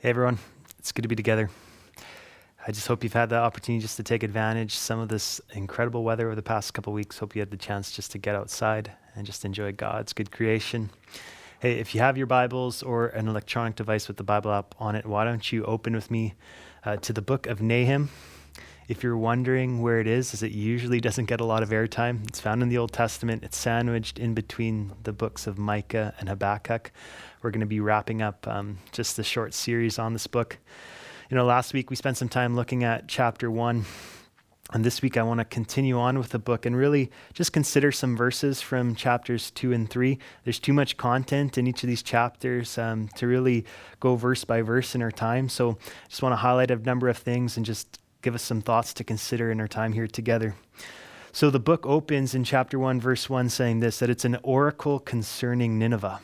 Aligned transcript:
Hey 0.00 0.10
everyone, 0.10 0.38
it's 0.78 0.92
good 0.92 1.02
to 1.02 1.08
be 1.08 1.16
together. 1.16 1.50
I 2.64 2.70
just 2.70 2.86
hope 2.86 3.02
you've 3.02 3.14
had 3.14 3.30
the 3.30 3.38
opportunity 3.38 3.82
just 3.82 3.96
to 3.96 4.04
take 4.04 4.22
advantage 4.22 4.76
some 4.76 5.00
of 5.00 5.08
this 5.08 5.40
incredible 5.54 6.04
weather 6.04 6.26
over 6.26 6.36
the 6.36 6.42
past 6.42 6.72
couple 6.72 6.92
weeks. 6.92 7.18
Hope 7.18 7.34
you 7.34 7.40
had 7.40 7.50
the 7.50 7.56
chance 7.56 7.90
just 7.90 8.12
to 8.12 8.18
get 8.18 8.36
outside 8.36 8.92
and 9.16 9.26
just 9.26 9.44
enjoy 9.44 9.72
God's 9.72 10.12
good 10.12 10.30
creation. 10.30 10.90
Hey, 11.58 11.80
if 11.80 11.96
you 11.96 12.00
have 12.00 12.16
your 12.16 12.28
Bibles 12.28 12.80
or 12.80 13.08
an 13.08 13.26
electronic 13.26 13.74
device 13.74 14.06
with 14.06 14.18
the 14.18 14.22
Bible 14.22 14.52
app 14.52 14.72
on 14.78 14.94
it, 14.94 15.04
why 15.04 15.24
don't 15.24 15.50
you 15.50 15.64
open 15.64 15.96
with 15.96 16.12
me 16.12 16.34
uh, 16.84 16.98
to 16.98 17.12
the 17.12 17.20
book 17.20 17.48
of 17.48 17.60
Nahum? 17.60 18.08
If 18.88 19.02
you're 19.02 19.18
wondering 19.18 19.82
where 19.82 20.00
it 20.00 20.06
is, 20.06 20.32
as 20.32 20.42
it 20.42 20.52
usually 20.52 20.98
doesn't 20.98 21.26
get 21.26 21.42
a 21.42 21.44
lot 21.44 21.62
of 21.62 21.68
airtime, 21.68 22.26
it's 22.26 22.40
found 22.40 22.62
in 22.62 22.70
the 22.70 22.78
Old 22.78 22.90
Testament. 22.90 23.44
It's 23.44 23.58
sandwiched 23.58 24.18
in 24.18 24.32
between 24.32 24.94
the 25.02 25.12
books 25.12 25.46
of 25.46 25.58
Micah 25.58 26.14
and 26.18 26.26
Habakkuk. 26.26 26.90
We're 27.42 27.50
going 27.50 27.60
to 27.60 27.66
be 27.66 27.80
wrapping 27.80 28.22
up 28.22 28.48
um, 28.48 28.78
just 28.90 29.18
the 29.18 29.22
short 29.22 29.52
series 29.52 29.98
on 29.98 30.14
this 30.14 30.26
book. 30.26 30.56
You 31.28 31.36
know, 31.36 31.44
last 31.44 31.74
week 31.74 31.90
we 31.90 31.96
spent 31.96 32.16
some 32.16 32.30
time 32.30 32.56
looking 32.56 32.82
at 32.82 33.08
chapter 33.08 33.50
one. 33.50 33.84
And 34.72 34.82
this 34.82 35.02
week 35.02 35.18
I 35.18 35.22
want 35.22 35.40
to 35.40 35.44
continue 35.44 35.98
on 35.98 36.18
with 36.18 36.30
the 36.30 36.38
book 36.38 36.64
and 36.64 36.74
really 36.74 37.10
just 37.34 37.52
consider 37.52 37.92
some 37.92 38.16
verses 38.16 38.62
from 38.62 38.94
chapters 38.94 39.50
two 39.50 39.74
and 39.74 39.88
three. 39.88 40.18
There's 40.44 40.58
too 40.58 40.72
much 40.72 40.96
content 40.96 41.58
in 41.58 41.66
each 41.66 41.82
of 41.82 41.88
these 41.88 42.02
chapters 42.02 42.78
um, 42.78 43.08
to 43.16 43.26
really 43.26 43.66
go 44.00 44.16
verse 44.16 44.44
by 44.44 44.62
verse 44.62 44.94
in 44.94 45.02
our 45.02 45.10
time. 45.10 45.50
So 45.50 45.72
I 45.72 46.08
just 46.08 46.22
want 46.22 46.32
to 46.32 46.36
highlight 46.36 46.70
a 46.70 46.76
number 46.76 47.10
of 47.10 47.18
things 47.18 47.58
and 47.58 47.66
just 47.66 47.98
give 48.22 48.34
us 48.34 48.42
some 48.42 48.60
thoughts 48.60 48.92
to 48.94 49.04
consider 49.04 49.50
in 49.50 49.60
our 49.60 49.68
time 49.68 49.92
here 49.92 50.06
together. 50.06 50.54
So 51.32 51.50
the 51.50 51.60
book 51.60 51.86
opens 51.86 52.34
in 52.34 52.44
chapter 52.44 52.78
1, 52.78 53.00
verse 53.00 53.30
1, 53.30 53.48
saying 53.50 53.80
this 53.80 53.98
that 53.98 54.10
it's 54.10 54.24
an 54.24 54.38
oracle 54.42 54.98
concerning 54.98 55.78
Nineveh, 55.78 56.20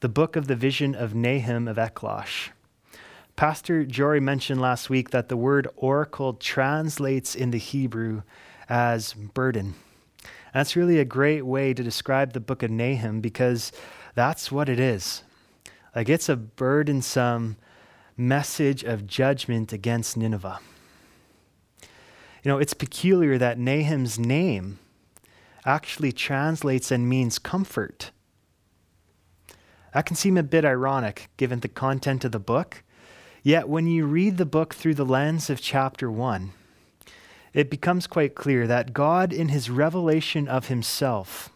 the 0.00 0.08
book 0.08 0.34
of 0.34 0.46
the 0.48 0.56
vision 0.56 0.94
of 0.94 1.14
Nahum 1.14 1.68
of 1.68 1.76
Elkosh. 1.76 2.50
Pastor 3.36 3.84
Jory 3.84 4.20
mentioned 4.20 4.60
last 4.60 4.90
week 4.90 5.10
that 5.10 5.28
the 5.28 5.36
word 5.36 5.68
oracle 5.76 6.34
translates 6.34 7.34
in 7.34 7.50
the 7.50 7.58
Hebrew 7.58 8.22
as 8.68 9.14
burden. 9.14 9.74
That's 10.52 10.76
really 10.76 10.98
a 10.98 11.04
great 11.04 11.46
way 11.46 11.72
to 11.72 11.82
describe 11.82 12.32
the 12.32 12.40
book 12.40 12.62
of 12.62 12.70
Nahum 12.70 13.20
because 13.20 13.72
that's 14.14 14.52
what 14.52 14.68
it 14.68 14.78
is. 14.78 15.22
Like 15.94 16.08
it's 16.08 16.28
a 16.28 16.36
burdensome 16.36 17.56
message 18.16 18.84
of 18.84 19.06
judgment 19.06 19.72
against 19.72 20.16
Nineveh. 20.16 20.60
You 22.42 22.50
know, 22.50 22.58
it's 22.58 22.74
peculiar 22.74 23.38
that 23.38 23.58
Nahum's 23.58 24.18
name 24.18 24.78
actually 25.64 26.10
translates 26.10 26.90
and 26.90 27.08
means 27.08 27.38
comfort. 27.38 28.10
That 29.94 30.06
can 30.06 30.16
seem 30.16 30.36
a 30.36 30.42
bit 30.42 30.64
ironic 30.64 31.28
given 31.36 31.60
the 31.60 31.68
content 31.68 32.24
of 32.24 32.32
the 32.32 32.40
book. 32.40 32.82
Yet, 33.44 33.68
when 33.68 33.86
you 33.86 34.06
read 34.06 34.38
the 34.38 34.46
book 34.46 34.74
through 34.74 34.94
the 34.94 35.04
lens 35.04 35.50
of 35.50 35.60
chapter 35.60 36.10
1, 36.10 36.52
it 37.52 37.70
becomes 37.70 38.06
quite 38.06 38.34
clear 38.34 38.66
that 38.66 38.92
God, 38.92 39.32
in 39.32 39.48
his 39.48 39.70
revelation 39.70 40.48
of 40.48 40.68
himself, 40.68 41.50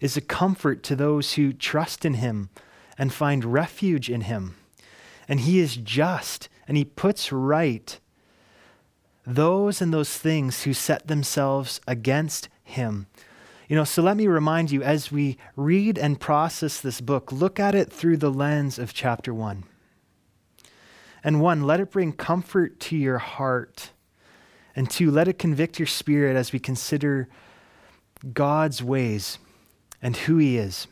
is 0.00 0.16
a 0.16 0.20
comfort 0.20 0.82
to 0.84 0.96
those 0.96 1.34
who 1.34 1.52
trust 1.52 2.04
in 2.04 2.14
him 2.14 2.50
and 2.98 3.12
find 3.12 3.44
refuge 3.44 4.10
in 4.10 4.22
him. 4.22 4.56
And 5.28 5.40
he 5.40 5.60
is 5.60 5.76
just, 5.76 6.48
and 6.68 6.76
he 6.76 6.84
puts 6.84 7.32
right 7.32 7.98
those 9.26 9.80
and 9.80 9.92
those 9.92 10.16
things 10.16 10.62
who 10.62 10.74
set 10.74 11.06
themselves 11.06 11.80
against 11.86 12.48
him. 12.64 13.06
You 13.68 13.76
know, 13.76 13.84
so 13.84 14.02
let 14.02 14.16
me 14.16 14.26
remind 14.26 14.70
you 14.70 14.82
as 14.82 15.10
we 15.10 15.38
read 15.56 15.98
and 15.98 16.20
process 16.20 16.80
this 16.80 17.00
book, 17.00 17.32
look 17.32 17.58
at 17.58 17.74
it 17.74 17.90
through 17.92 18.18
the 18.18 18.30
lens 18.30 18.78
of 18.78 18.92
chapter 18.92 19.32
1. 19.32 19.64
And 21.24 21.40
one, 21.40 21.62
let 21.62 21.80
it 21.80 21.90
bring 21.90 22.12
comfort 22.12 22.80
to 22.80 22.96
your 22.96 23.18
heart. 23.18 23.90
And 24.74 24.90
two, 24.90 25.10
let 25.10 25.28
it 25.28 25.38
convict 25.38 25.78
your 25.78 25.86
spirit 25.86 26.36
as 26.36 26.52
we 26.52 26.58
consider 26.58 27.28
God's 28.32 28.82
ways 28.82 29.38
and 30.00 30.16
who 30.16 30.38
he 30.38 30.58
is. 30.58 30.86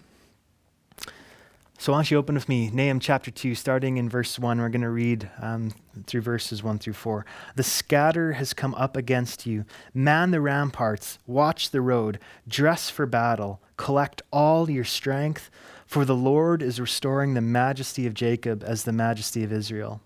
So, 1.78 1.92
why 1.92 1.98
don't 1.98 2.10
you 2.10 2.18
open 2.18 2.34
with 2.34 2.48
me, 2.48 2.70
Nahum 2.70 3.00
chapter 3.00 3.30
2, 3.30 3.54
starting 3.54 3.96
in 3.96 4.08
verse 4.08 4.38
1. 4.38 4.60
We're 4.60 4.68
going 4.68 4.82
to 4.82 4.90
read 4.90 5.30
um, 5.40 5.72
through 6.06 6.20
verses 6.20 6.62
1 6.62 6.78
through 6.78 6.92
4. 6.94 7.24
The 7.56 7.62
scatter 7.62 8.32
has 8.32 8.52
come 8.52 8.74
up 8.74 8.96
against 8.96 9.46
you. 9.46 9.64
Man 9.92 10.30
the 10.30 10.40
ramparts, 10.40 11.18
watch 11.26 11.70
the 11.70 11.80
road, 11.80 12.18
dress 12.46 12.90
for 12.90 13.06
battle, 13.06 13.60
collect 13.76 14.22
all 14.32 14.70
your 14.70 14.84
strength, 14.84 15.50
for 15.86 16.04
the 16.04 16.14
Lord 16.14 16.62
is 16.62 16.80
restoring 16.80 17.34
the 17.34 17.40
majesty 17.40 18.06
of 18.06 18.14
Jacob 18.14 18.62
as 18.64 18.84
the 18.84 18.92
majesty 18.92 19.42
of 19.42 19.52
Israel. 19.52 20.00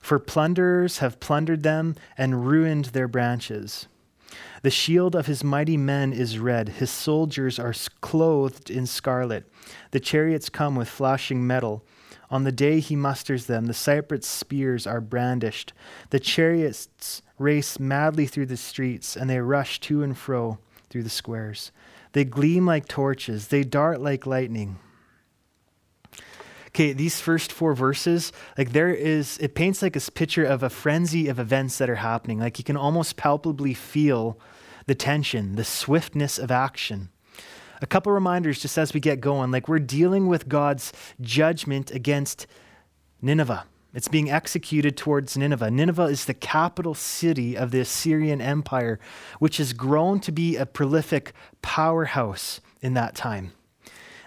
For 0.00 0.18
plunderers 0.18 0.98
have 0.98 1.20
plundered 1.20 1.62
them 1.62 1.94
and 2.16 2.46
ruined 2.46 2.86
their 2.86 3.06
branches. 3.06 3.86
The 4.62 4.70
shield 4.70 5.14
of 5.14 5.26
his 5.26 5.42
mighty 5.44 5.76
men 5.76 6.12
is 6.12 6.38
red. 6.38 6.68
His 6.68 6.90
soldiers 6.90 7.58
are 7.58 7.74
clothed 8.00 8.70
in 8.70 8.86
scarlet. 8.86 9.50
The 9.90 10.00
chariots 10.00 10.48
come 10.48 10.74
with 10.74 10.88
flashing 10.88 11.46
metal. 11.46 11.84
On 12.30 12.44
the 12.44 12.52
day 12.52 12.80
he 12.80 12.96
musters 12.96 13.46
them, 13.46 13.66
the 13.66 13.74
cypress 13.74 14.26
spears 14.26 14.86
are 14.86 15.00
brandished. 15.00 15.72
The 16.10 16.20
chariots 16.20 17.22
race 17.38 17.80
madly 17.80 18.26
through 18.26 18.46
the 18.46 18.56
streets, 18.56 19.16
and 19.16 19.28
they 19.28 19.40
rush 19.40 19.80
to 19.80 20.02
and 20.02 20.16
fro 20.16 20.58
through 20.88 21.02
the 21.02 21.10
squares. 21.10 21.72
They 22.12 22.24
gleam 22.24 22.66
like 22.66 22.88
torches, 22.88 23.48
they 23.48 23.62
dart 23.62 24.00
like 24.00 24.26
lightning. 24.26 24.78
Okay, 26.68 26.92
these 26.92 27.20
first 27.20 27.50
four 27.50 27.74
verses, 27.74 28.32
like 28.56 28.72
there 28.72 28.94
is, 28.94 29.38
it 29.38 29.56
paints 29.56 29.82
like 29.82 29.96
a 29.96 30.10
picture 30.12 30.44
of 30.44 30.62
a 30.62 30.70
frenzy 30.70 31.26
of 31.26 31.40
events 31.40 31.78
that 31.78 31.90
are 31.90 31.96
happening. 31.96 32.38
Like 32.38 32.58
you 32.58 32.64
can 32.64 32.76
almost 32.76 33.16
palpably 33.16 33.74
feel 33.74 34.38
the 34.86 34.94
tension, 34.94 35.56
the 35.56 35.64
swiftness 35.64 36.38
of 36.38 36.50
action. 36.50 37.10
A 37.82 37.86
couple 37.86 38.12
reminders 38.12 38.60
just 38.60 38.76
as 38.76 38.92
we 38.92 39.00
get 39.00 39.20
going. 39.20 39.50
Like 39.50 39.68
we're 39.68 39.78
dealing 39.78 40.26
with 40.26 40.48
God's 40.48 40.92
judgment 41.20 41.90
against 41.90 42.46
Nineveh. 43.22 43.64
It's 43.92 44.08
being 44.08 44.30
executed 44.30 44.96
towards 44.96 45.36
Nineveh. 45.36 45.70
Nineveh 45.70 46.04
is 46.04 46.26
the 46.26 46.34
capital 46.34 46.94
city 46.94 47.56
of 47.56 47.72
the 47.72 47.80
Assyrian 47.80 48.40
Empire, 48.40 49.00
which 49.40 49.56
has 49.56 49.72
grown 49.72 50.20
to 50.20 50.30
be 50.30 50.56
a 50.56 50.66
prolific 50.66 51.32
powerhouse 51.60 52.60
in 52.80 52.94
that 52.94 53.16
time. 53.16 53.52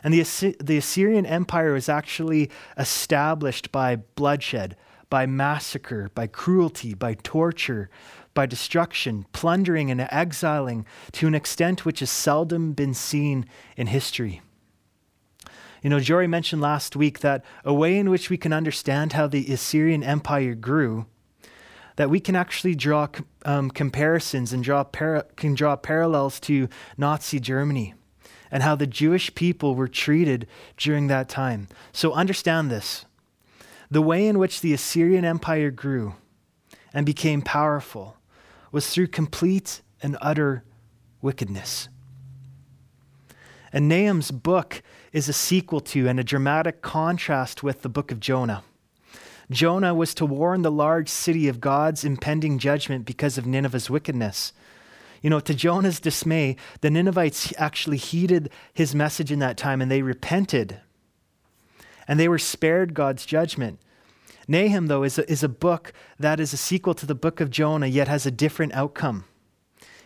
And 0.04 0.14
the, 0.14 0.56
the 0.60 0.78
Assyrian 0.78 1.26
Empire 1.26 1.72
was 1.74 1.88
actually 1.88 2.50
established 2.78 3.72
by 3.72 3.96
bloodshed, 3.96 4.76
by 5.10 5.26
massacre, 5.26 6.10
by 6.14 6.28
cruelty, 6.28 6.94
by 6.94 7.14
torture, 7.14 7.90
by 8.34 8.46
destruction, 8.46 9.26
plundering, 9.32 9.92
and 9.92 10.02
exiling 10.02 10.86
to 11.14 11.28
an 11.28 11.36
extent 11.36 11.86
which 11.86 12.00
has 12.00 12.10
seldom 12.10 12.74
been 12.74 12.94
seen 12.94 13.46
in 13.78 13.88
history. 13.88 14.42
You 15.82 15.90
know, 15.90 16.00
Jory 16.00 16.28
mentioned 16.28 16.62
last 16.62 16.96
week 16.96 17.20
that 17.20 17.44
a 17.66 17.74
way 17.74 17.98
in 17.98 18.10
which 18.10 18.30
we 18.30 18.38
can 18.38 18.54
understand 18.54 19.14
how 19.14 19.28
the 19.28 19.52
Assyrian 19.52 20.02
Empire 20.02 20.56
grew, 20.56 21.06
that 21.98 22.10
we 22.10 22.22
can 22.22 22.36
actually 22.36 22.74
draw 22.74 23.08
um, 23.44 23.70
comparisons 23.70 24.54
and 24.54 24.64
draw 24.64 24.86
para- 24.86 25.26
can 25.36 25.54
draw 25.54 25.76
parallels 25.76 26.40
to 26.42 26.70
Nazi 26.98 27.40
Germany 27.40 27.94
and 28.50 28.64
how 28.64 28.76
the 28.76 28.88
Jewish 28.88 29.36
people 29.36 29.76
were 29.76 29.88
treated 29.88 30.48
during 30.78 31.08
that 31.08 31.28
time. 31.28 31.68
So 31.92 32.14
understand 32.14 32.72
this. 32.72 33.06
The 33.92 34.02
way 34.02 34.26
in 34.26 34.40
which 34.40 34.62
the 34.62 34.74
Assyrian 34.74 35.26
Empire 35.26 35.70
grew 35.70 36.16
and 36.94 37.06
became 37.06 37.42
powerful 37.42 38.16
was 38.74 38.90
through 38.90 39.08
complete 39.08 39.82
and 40.02 40.18
utter 40.20 40.64
wickedness. 41.22 41.88
And 43.72 43.88
Nahum's 43.88 44.32
book 44.32 44.82
is 45.14 45.30
a 45.30 45.34
sequel 45.34 45.80
to 45.80 46.10
and 46.10 46.20
a 46.20 46.24
dramatic 46.24 46.82
contrast 46.82 47.64
with 47.64 47.84
the 47.84 47.90
book 47.90 48.12
of 48.12 48.20
Jonah. 48.20 48.64
Jonah 49.52 49.94
was 49.94 50.14
to 50.16 50.26
warn 50.26 50.64
the 50.64 50.72
large 50.72 51.08
city 51.08 51.48
of 51.48 51.62
God's 51.62 52.04
impending 52.04 52.58
judgment 52.58 53.06
because 53.06 53.38
of 53.38 53.46
Nineveh's 53.46 53.90
wickedness. 53.90 54.54
You 55.22 55.30
know, 55.30 55.40
to 55.40 55.54
Jonah's 55.54 56.00
dismay, 56.00 56.56
the 56.82 56.90
Ninevites 56.90 57.54
actually 57.58 57.98
heeded 57.98 58.50
his 58.74 58.96
message 58.96 59.32
in 59.32 59.40
that 59.40 59.56
time 59.56 59.82
and 59.82 59.92
they 59.92 60.02
repented. 60.02 60.80
And 62.08 62.20
they 62.20 62.28
were 62.28 62.40
spared 62.40 62.96
God's 62.96 63.26
judgment. 63.26 63.80
Nahum, 64.48 64.88
though, 64.88 65.04
is 65.04 65.18
a, 65.18 65.30
is 65.32 65.44
a 65.44 65.50
book 65.50 65.94
that 66.20 66.40
is 66.40 66.54
a 66.54 66.58
sequel 66.58 66.94
to 66.96 67.06
the 67.06 67.16
book 67.16 67.40
of 67.40 67.50
Jonah, 67.50 67.88
yet 67.88 68.08
has 68.08 68.26
a 68.26 68.32
different 68.32 68.74
outcome. 68.74 69.26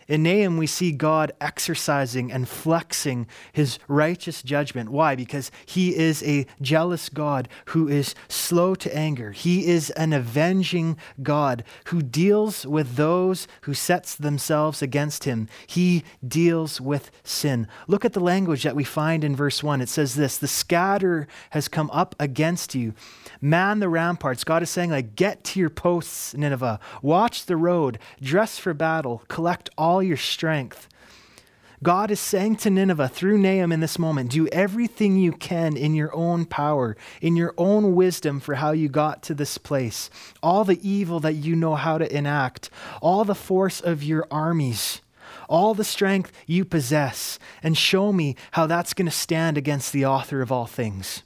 In 0.08 0.22
Nahum, 0.22 0.56
we 0.56 0.66
see 0.66 0.90
God 0.90 1.32
exercising 1.40 2.32
and 2.32 2.48
flexing 2.48 3.26
his 3.52 3.78
righteous 3.88 4.42
judgment. 4.42 4.90
Why? 4.90 5.14
Because 5.14 5.50
he 5.66 5.94
is 5.94 6.22
a 6.22 6.46
jealous 6.62 7.10
God 7.10 7.46
who 7.66 7.88
is 7.88 8.14
slow 8.26 8.74
to 8.76 8.96
anger. 8.96 9.32
He 9.32 9.66
is 9.66 9.90
an 9.90 10.14
avenging 10.14 10.96
God 11.22 11.62
who 11.86 12.00
deals 12.00 12.66
with 12.66 12.96
those 12.96 13.46
who 13.62 13.74
sets 13.74 14.14
themselves 14.14 14.80
against 14.80 15.24
him. 15.24 15.46
He 15.66 16.04
deals 16.26 16.80
with 16.80 17.10
sin. 17.22 17.68
Look 17.86 18.06
at 18.06 18.14
the 18.14 18.20
language 18.20 18.62
that 18.62 18.76
we 18.76 18.84
find 18.84 19.22
in 19.22 19.36
verse 19.36 19.62
1. 19.62 19.82
It 19.82 19.90
says 19.90 20.14
this, 20.14 20.38
"The 20.38 20.48
scatter 20.48 21.28
has 21.50 21.68
come 21.68 21.90
up 21.92 22.14
against 22.18 22.74
you. 22.74 22.94
Man 23.42 23.80
the 23.80 23.90
ramparts." 23.90 24.42
God 24.42 24.62
is 24.62 24.70
saying 24.70 24.90
like, 24.90 25.16
"Get 25.16 25.44
to 25.44 25.60
your 25.60 25.68
posts, 25.68 26.34
Nineveh. 26.34 26.80
Watch 27.02 27.44
the 27.44 27.56
road, 27.56 27.98
dress 28.22 28.58
for 28.58 28.72
battle, 28.72 29.22
collect 29.28 29.68
all 29.76 29.97
all 29.98 30.02
your 30.04 30.16
strength. 30.16 30.86
God 31.82 32.12
is 32.12 32.20
saying 32.20 32.54
to 32.58 32.70
Nineveh 32.70 33.08
through 33.08 33.36
Nahum 33.36 33.72
in 33.72 33.80
this 33.80 33.98
moment 33.98 34.30
do 34.30 34.46
everything 34.48 35.16
you 35.16 35.32
can 35.32 35.76
in 35.76 35.92
your 35.92 36.14
own 36.14 36.44
power, 36.44 36.96
in 37.20 37.34
your 37.34 37.52
own 37.58 37.96
wisdom 37.96 38.38
for 38.38 38.54
how 38.54 38.70
you 38.70 38.88
got 38.88 39.24
to 39.24 39.34
this 39.34 39.58
place, 39.58 40.08
all 40.40 40.62
the 40.62 40.78
evil 40.88 41.18
that 41.18 41.34
you 41.34 41.56
know 41.56 41.74
how 41.74 41.98
to 41.98 42.16
enact, 42.16 42.70
all 43.02 43.24
the 43.24 43.34
force 43.34 43.80
of 43.80 44.04
your 44.04 44.24
armies, 44.30 45.00
all 45.48 45.74
the 45.74 45.82
strength 45.82 46.30
you 46.46 46.64
possess, 46.64 47.40
and 47.60 47.76
show 47.76 48.12
me 48.12 48.36
how 48.52 48.68
that's 48.68 48.94
going 48.94 49.06
to 49.06 49.10
stand 49.10 49.58
against 49.58 49.92
the 49.92 50.06
author 50.06 50.40
of 50.42 50.52
all 50.52 50.66
things 50.66 51.24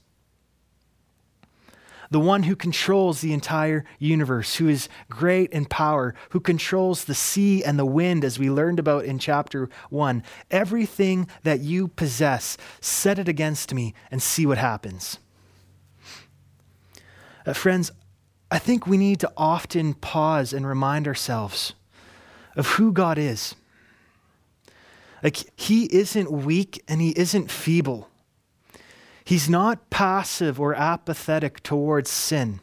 the 2.13 2.21
one 2.21 2.43
who 2.43 2.55
controls 2.55 3.23
the 3.23 3.33
entire 3.33 3.87
universe, 3.99 4.57
who 4.57 4.69
is 4.69 4.87
great 5.09 5.51
in 5.51 5.65
power, 5.65 6.15
who 6.31 6.41
controls 6.41 7.05
the 7.05 7.15
sea 7.15 7.65
and 7.65 7.79
the 7.79 7.87
wind, 7.87 8.23
as 8.23 8.39
we 8.39 8.51
learned 8.51 8.79
about 8.79 9.07
in 9.07 9.19
chapter 9.19 9.71
1. 9.89 10.23
Everything 10.51 11.27
that 11.43 11.61
you 11.61 11.89
possess, 11.89 12.59
set 12.83 13.19
it 13.19 13.29
against 13.29 13.73
me 13.73 13.95
and 14.11 14.23
see 14.23 14.45
what 14.45 14.59
happens. 14.59 15.19
Uh, 17.47 17.55
friends, 17.55 17.91
I 18.51 18.59
think 18.59 18.87
we 18.87 18.99
need 18.99 19.19
to 19.21 19.33
often 19.35 19.95
pause 19.95 20.53
and 20.53 20.67
remind 20.67 21.09
ourselves 21.09 21.73
of 22.57 22.73
who 22.73 22.93
God 22.93 23.17
is. 23.17 23.55
Like, 25.23 25.39
He 25.59 25.85
isn't 25.85 26.31
weak 26.31 26.85
and 26.87 27.01
He 27.01 27.19
isn't 27.19 27.51
feeble. 27.51 28.11
He's 29.33 29.49
not 29.49 29.89
passive 29.89 30.61
or 30.61 30.75
apathetic 30.75 31.63
towards 31.63 32.11
sin 32.11 32.61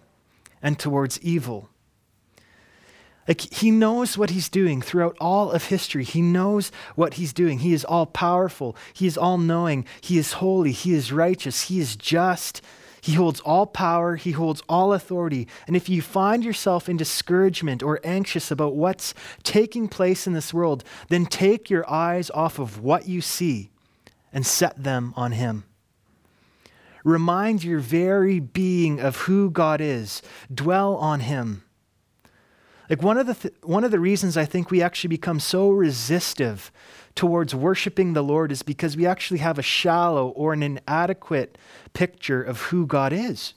and 0.62 0.78
towards 0.78 1.20
evil. 1.22 1.68
Like 3.28 3.42
he 3.42 3.72
knows 3.72 4.20
what 4.20 4.30
he's 4.30 4.50
doing 4.50 4.80
throughout 4.80 5.18
all 5.20 5.52
of 5.52 5.66
history. 5.66 6.04
He 6.04 6.22
knows 6.22 6.72
what 6.94 7.16
he's 7.16 7.34
doing. 7.34 7.58
He 7.58 7.74
is 7.74 7.84
all 7.84 8.06
powerful. 8.06 8.78
He 8.94 9.08
is 9.08 9.18
all 9.18 9.40
knowing. 9.40 9.84
He 10.00 10.20
is 10.20 10.34
holy. 10.34 10.72
He 10.72 10.94
is 10.94 11.12
righteous. 11.12 11.70
He 11.70 11.80
is 11.80 11.96
just. 11.96 12.62
He 13.02 13.14
holds 13.14 13.40
all 13.40 13.66
power. 13.66 14.16
He 14.16 14.34
holds 14.34 14.62
all 14.70 14.94
authority. 14.94 15.48
And 15.66 15.76
if 15.76 15.90
you 15.90 16.04
find 16.04 16.46
yourself 16.46 16.88
in 16.88 16.98
discouragement 16.98 17.82
or 17.82 18.00
anxious 18.04 18.52
about 18.52 18.76
what's 18.76 19.16
taking 19.42 19.88
place 19.88 20.28
in 20.28 20.34
this 20.34 20.54
world, 20.54 20.84
then 21.08 21.26
take 21.26 21.72
your 21.72 21.90
eyes 21.90 22.30
off 22.30 22.60
of 22.60 22.80
what 22.80 23.08
you 23.08 23.22
see 23.22 23.72
and 24.32 24.46
set 24.46 24.84
them 24.84 25.16
on 25.18 25.32
him. 25.32 25.64
Remind 27.10 27.64
your 27.64 27.80
very 27.80 28.40
being 28.40 29.00
of 29.00 29.18
who 29.18 29.50
God 29.50 29.82
is. 29.82 30.22
Dwell 30.54 30.96
on 30.96 31.22
Him. 31.22 31.64
Like 32.90 33.02
one 33.02 33.18
of 33.18 33.28
the 33.28 33.34
th- 33.34 33.54
one 33.64 33.84
of 33.84 33.92
the 33.92 34.00
reasons 34.00 34.38
I 34.38 34.46
think 34.46 34.70
we 34.70 34.82
actually 34.82 35.10
become 35.10 35.40
so 35.40 35.70
resistive 35.72 36.72
towards 37.16 37.54
worshiping 37.54 38.14
the 38.14 38.24
Lord 38.24 38.52
is 38.52 38.62
because 38.64 38.96
we 38.96 39.06
actually 39.06 39.40
have 39.40 39.60
a 39.60 39.64
shallow 39.64 40.30
or 40.30 40.54
an 40.54 40.64
inadequate 40.64 41.58
picture 41.94 42.42
of 42.42 42.62
who 42.64 42.86
God 42.86 43.12
is. 43.12 43.54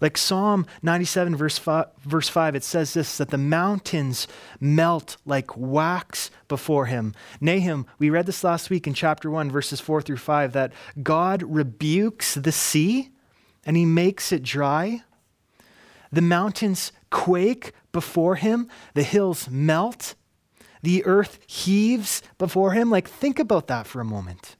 Like 0.00 0.16
Psalm 0.16 0.66
97, 0.82 1.36
verse 1.36 1.58
5, 1.58 1.86
verse 2.02 2.28
5, 2.28 2.54
it 2.54 2.64
says 2.64 2.94
this 2.94 3.18
that 3.18 3.30
the 3.30 3.38
mountains 3.38 4.26
melt 4.58 5.16
like 5.26 5.56
wax 5.56 6.30
before 6.48 6.86
him. 6.86 7.14
Nahum, 7.40 7.86
we 7.98 8.08
read 8.10 8.26
this 8.26 8.42
last 8.42 8.70
week 8.70 8.86
in 8.86 8.94
chapter 8.94 9.30
1, 9.30 9.50
verses 9.50 9.80
4 9.80 10.00
through 10.00 10.16
5, 10.16 10.52
that 10.54 10.72
God 11.02 11.42
rebukes 11.42 12.34
the 12.34 12.52
sea 12.52 13.10
and 13.64 13.76
he 13.76 13.84
makes 13.84 14.32
it 14.32 14.42
dry. 14.42 15.02
The 16.10 16.22
mountains 16.22 16.92
quake 17.10 17.72
before 17.92 18.36
him, 18.36 18.68
the 18.94 19.02
hills 19.02 19.50
melt, 19.50 20.14
the 20.82 21.04
earth 21.04 21.38
heaves 21.46 22.22
before 22.38 22.72
him. 22.72 22.90
Like, 22.90 23.08
think 23.08 23.38
about 23.38 23.66
that 23.66 23.86
for 23.86 24.00
a 24.00 24.04
moment. 24.04 24.56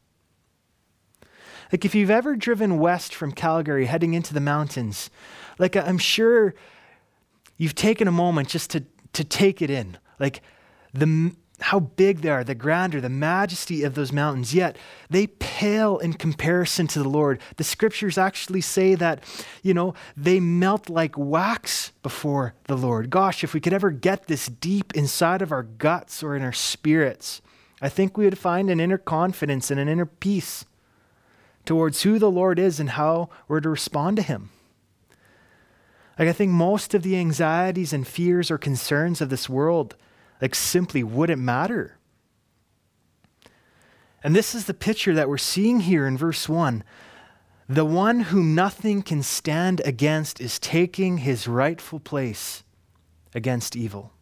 Like, 1.73 1.85
if 1.85 1.95
you've 1.95 2.11
ever 2.11 2.37
driven 2.37 2.79
west 2.79 3.15
from 3.15 3.33
Calgary 3.33 3.87
heading 3.87 4.15
into 4.15 4.35
the 4.35 4.41
mountains, 4.41 5.11
like, 5.59 5.77
I'm 5.77 5.99
sure 5.99 6.55
you've 7.57 7.75
taken 7.75 8.09
a 8.09 8.13
moment 8.13 8.49
just 8.49 8.71
to, 8.71 8.85
to 9.13 9.25
take 9.25 9.63
it 9.63 9.71
in. 9.71 9.99
Like, 10.19 10.43
the, 10.93 11.33
how 11.61 11.81
big 11.81 12.23
they 12.23 12.31
are, 12.31 12.43
the 12.43 12.55
grandeur, 12.55 13.01
the 13.01 13.09
majesty 13.09 13.85
of 13.85 13.95
those 13.95 14.13
mountains, 14.13 14.55
yet 14.55 14.77
they 15.09 15.27
pale 15.27 15.99
in 15.99 16.15
comparison 16.15 16.87
to 16.89 17.03
the 17.03 17.09
Lord. 17.09 17.41
The 17.57 17.65
scriptures 17.65 18.19
actually 18.19 18.63
say 18.63 18.95
that, 18.97 19.23
you 19.63 19.75
know, 19.75 19.95
they 20.17 20.41
melt 20.41 20.89
like 20.89 21.17
wax 21.17 21.93
before 22.03 22.55
the 22.65 22.77
Lord. 22.77 23.11
Gosh, 23.11 23.45
if 23.45 23.55
we 23.55 23.61
could 23.61 23.73
ever 23.73 23.91
get 23.91 24.27
this 24.27 24.47
deep 24.47 24.95
inside 24.97 25.43
of 25.43 25.53
our 25.53 25.63
guts 25.63 26.23
or 26.23 26.35
in 26.35 26.43
our 26.43 26.53
spirits, 26.53 27.43
I 27.83 27.89
think 27.89 28.17
we 28.17 28.25
would 28.25 28.39
find 28.39 28.71
an 28.71 28.81
inner 28.81 28.99
confidence 28.99 29.71
and 29.71 29.79
an 29.79 29.89
inner 29.89 30.07
peace 30.07 30.65
towards 31.71 32.03
who 32.03 32.19
the 32.19 32.29
Lord 32.29 32.59
is 32.59 32.81
and 32.81 32.91
how 32.91 33.29
we're 33.47 33.61
to 33.61 33.69
respond 33.69 34.17
to 34.17 34.25
Him. 34.25 34.51
Like, 36.19 36.27
I 36.27 36.33
think 36.33 36.51
most 36.51 36.95
of 36.95 37.05
the 37.05 37.17
anxieties 37.17 37.93
and 37.93 38.05
fears 38.05 38.51
or 38.51 38.59
concerns 38.59 39.21
of 39.21 39.31
this 39.31 39.49
world, 39.49 39.95
like, 40.43 40.57
simply 40.57 41.05
wouldn't 41.05 41.41
matter. 41.41 41.97
And 44.25 44.35
this 44.35 44.53
is 44.53 44.65
the 44.65 44.75
picture 44.75 45.15
that 45.15 45.29
we're 45.29 45.39
seeing 45.39 45.79
here 45.79 46.09
in 46.09 46.19
verse 46.19 46.49
1. 46.49 46.83
The 47.69 47.85
one 47.85 48.19
whom 48.19 48.57
nothing 48.57 49.01
can 49.01 49.23
stand 49.23 49.81
against 49.85 50.41
is 50.41 50.59
taking 50.59 51.19
his 51.19 51.47
rightful 51.47 52.01
place 52.01 52.65
against 53.33 53.77
evil. 53.77 54.13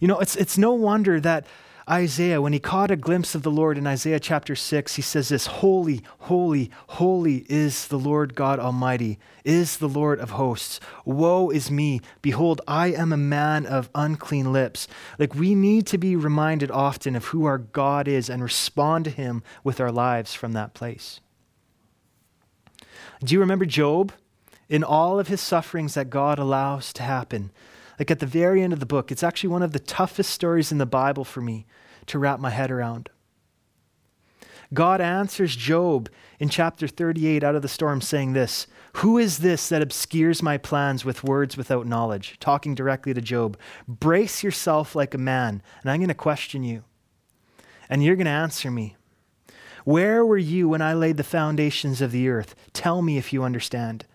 You 0.00 0.08
know, 0.08 0.18
it's, 0.18 0.36
it's 0.36 0.58
no 0.58 0.74
wonder 0.74 1.18
that 1.18 1.46
Isaiah, 1.88 2.40
when 2.40 2.52
he 2.52 2.58
caught 2.58 2.90
a 2.90 2.96
glimpse 2.96 3.34
of 3.34 3.42
the 3.42 3.50
Lord 3.50 3.78
in 3.78 3.86
Isaiah 3.86 4.20
chapter 4.20 4.54
6, 4.54 4.96
he 4.96 5.02
says 5.02 5.28
this 5.28 5.46
Holy, 5.46 6.02
holy, 6.20 6.70
holy 6.88 7.46
is 7.48 7.88
the 7.88 7.98
Lord 7.98 8.34
God 8.34 8.58
Almighty, 8.58 9.18
is 9.44 9.78
the 9.78 9.88
Lord 9.88 10.20
of 10.20 10.30
hosts. 10.30 10.80
Woe 11.04 11.50
is 11.50 11.70
me. 11.70 12.00
Behold, 12.22 12.60
I 12.68 12.88
am 12.88 13.12
a 13.12 13.16
man 13.16 13.66
of 13.66 13.90
unclean 13.94 14.52
lips. 14.52 14.88
Like 15.18 15.34
we 15.34 15.54
need 15.54 15.86
to 15.88 15.98
be 15.98 16.16
reminded 16.16 16.70
often 16.70 17.16
of 17.16 17.26
who 17.26 17.44
our 17.44 17.58
God 17.58 18.06
is 18.06 18.28
and 18.28 18.42
respond 18.42 19.04
to 19.06 19.10
him 19.10 19.42
with 19.64 19.80
our 19.80 19.92
lives 19.92 20.34
from 20.34 20.52
that 20.52 20.74
place. 20.74 21.20
Do 23.22 23.34
you 23.34 23.40
remember 23.40 23.66
Job? 23.66 24.12
In 24.68 24.84
all 24.84 25.18
of 25.18 25.28
his 25.28 25.40
sufferings 25.40 25.94
that 25.94 26.10
God 26.10 26.38
allows 26.38 26.92
to 26.92 27.02
happen, 27.02 27.50
like 28.00 28.10
at 28.10 28.18
the 28.18 28.26
very 28.26 28.62
end 28.62 28.72
of 28.72 28.80
the 28.80 28.86
book, 28.86 29.12
it's 29.12 29.22
actually 29.22 29.50
one 29.50 29.62
of 29.62 29.72
the 29.72 29.78
toughest 29.78 30.30
stories 30.30 30.72
in 30.72 30.78
the 30.78 30.86
Bible 30.86 31.22
for 31.22 31.42
me 31.42 31.66
to 32.06 32.18
wrap 32.18 32.40
my 32.40 32.48
head 32.48 32.70
around. 32.70 33.10
God 34.72 35.02
answers 35.02 35.54
Job 35.54 36.08
in 36.38 36.48
chapter 36.48 36.88
38 36.88 37.44
out 37.44 37.54
of 37.54 37.60
the 37.60 37.68
storm, 37.68 38.00
saying 38.00 38.32
this 38.32 38.66
Who 38.94 39.18
is 39.18 39.38
this 39.38 39.68
that 39.68 39.82
obscures 39.82 40.42
my 40.42 40.56
plans 40.56 41.04
with 41.04 41.24
words 41.24 41.58
without 41.58 41.86
knowledge? 41.86 42.38
Talking 42.40 42.74
directly 42.74 43.12
to 43.12 43.20
Job. 43.20 43.58
Brace 43.86 44.42
yourself 44.42 44.96
like 44.96 45.12
a 45.12 45.18
man, 45.18 45.62
and 45.82 45.90
I'm 45.90 46.00
going 46.00 46.08
to 46.08 46.14
question 46.14 46.64
you. 46.64 46.84
And 47.90 48.02
you're 48.02 48.16
going 48.16 48.24
to 48.24 48.30
answer 48.30 48.70
me. 48.70 48.96
Where 49.84 50.24
were 50.24 50.38
you 50.38 50.70
when 50.70 50.80
I 50.80 50.94
laid 50.94 51.18
the 51.18 51.22
foundations 51.22 52.00
of 52.00 52.12
the 52.12 52.30
earth? 52.30 52.54
Tell 52.72 53.02
me 53.02 53.18
if 53.18 53.30
you 53.30 53.42
understand. 53.42 54.06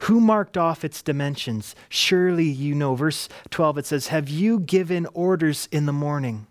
Who 0.00 0.20
marked 0.20 0.56
off 0.56 0.84
its 0.84 1.02
dimensions? 1.02 1.74
Surely 1.88 2.44
you 2.44 2.74
know. 2.74 2.94
Verse 2.94 3.28
12, 3.50 3.78
it 3.78 3.86
says, 3.86 4.08
Have 4.08 4.28
you 4.28 4.60
given 4.60 5.06
orders 5.12 5.68
in 5.72 5.86
the 5.86 5.92
morning, 5.92 6.46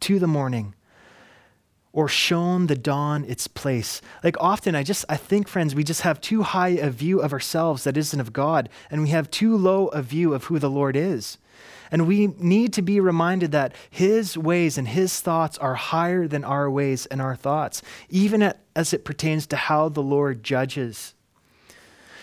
to 0.00 0.18
the 0.18 0.26
morning, 0.26 0.74
or 1.92 2.08
shown 2.08 2.66
the 2.66 2.76
dawn 2.76 3.24
its 3.24 3.48
place? 3.48 4.02
Like 4.22 4.36
often, 4.40 4.74
I 4.74 4.82
just, 4.82 5.04
I 5.08 5.16
think, 5.16 5.48
friends, 5.48 5.74
we 5.74 5.84
just 5.84 6.02
have 6.02 6.20
too 6.20 6.42
high 6.42 6.70
a 6.70 6.90
view 6.90 7.20
of 7.20 7.32
ourselves 7.32 7.84
that 7.84 7.96
isn't 7.96 8.20
of 8.20 8.32
God, 8.32 8.68
and 8.90 9.02
we 9.02 9.08
have 9.08 9.30
too 9.30 9.56
low 9.56 9.88
a 9.88 10.02
view 10.02 10.34
of 10.34 10.44
who 10.44 10.58
the 10.58 10.70
Lord 10.70 10.94
is. 10.96 11.38
And 11.90 12.06
we 12.06 12.28
need 12.38 12.72
to 12.74 12.82
be 12.82 13.00
reminded 13.00 13.52
that 13.52 13.74
His 13.90 14.36
ways 14.36 14.78
and 14.78 14.88
His 14.88 15.20
thoughts 15.20 15.58
are 15.58 15.74
higher 15.74 16.26
than 16.26 16.44
our 16.44 16.70
ways 16.70 17.04
and 17.06 17.20
our 17.20 17.36
thoughts, 17.36 17.82
even 18.08 18.54
as 18.74 18.92
it 18.92 19.04
pertains 19.04 19.46
to 19.48 19.56
how 19.56 19.88
the 19.88 20.02
Lord 20.02 20.42
judges. 20.42 21.14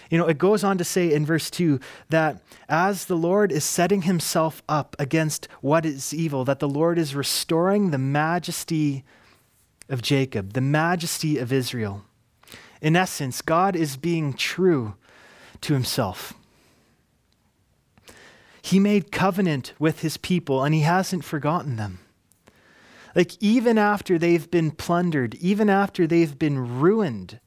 You 0.09 0.17
know, 0.17 0.27
it 0.27 0.37
goes 0.37 0.63
on 0.63 0.77
to 0.79 0.83
say 0.83 1.13
in 1.13 1.25
verse 1.25 1.49
2 1.51 1.79
that 2.09 2.41
as 2.67 3.05
the 3.05 3.15
Lord 3.15 3.51
is 3.51 3.63
setting 3.63 4.03
himself 4.03 4.63
up 4.67 4.95
against 4.97 5.47
what 5.61 5.85
is 5.85 6.13
evil, 6.13 6.43
that 6.45 6.59
the 6.59 6.69
Lord 6.69 6.97
is 6.97 7.15
restoring 7.15 7.91
the 7.91 7.97
majesty 7.97 9.03
of 9.87 10.01
Jacob, 10.01 10.53
the 10.53 10.61
majesty 10.61 11.37
of 11.37 11.53
Israel. 11.53 12.03
In 12.81 12.95
essence, 12.95 13.41
God 13.41 13.75
is 13.75 13.97
being 13.97 14.33
true 14.33 14.95
to 15.61 15.73
himself. 15.73 16.33
He 18.61 18.79
made 18.79 19.11
covenant 19.11 19.73
with 19.79 20.01
his 20.01 20.17
people 20.17 20.63
and 20.63 20.73
he 20.73 20.81
hasn't 20.81 21.23
forgotten 21.23 21.75
them. 21.75 21.99
Like, 23.15 23.31
even 23.41 23.77
after 23.77 24.17
they've 24.17 24.49
been 24.49 24.71
plundered, 24.71 25.35
even 25.35 25.69
after 25.69 26.05
they've 26.05 26.37
been 26.37 26.79
ruined, 26.79 27.39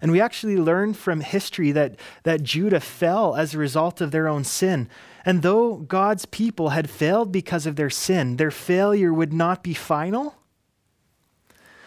and 0.00 0.12
we 0.12 0.20
actually 0.20 0.56
learn 0.56 0.94
from 0.94 1.20
history 1.20 1.72
that, 1.72 1.98
that 2.22 2.42
Judah 2.42 2.80
fell 2.80 3.34
as 3.34 3.54
a 3.54 3.58
result 3.58 4.00
of 4.00 4.10
their 4.10 4.28
own 4.28 4.44
sin. 4.44 4.88
And 5.24 5.42
though 5.42 5.76
God's 5.76 6.24
people 6.26 6.70
had 6.70 6.88
failed 6.88 7.32
because 7.32 7.66
of 7.66 7.76
their 7.76 7.90
sin, 7.90 8.36
their 8.36 8.50
failure 8.50 9.12
would 9.12 9.32
not 9.32 9.62
be 9.62 9.74
final. 9.74 10.36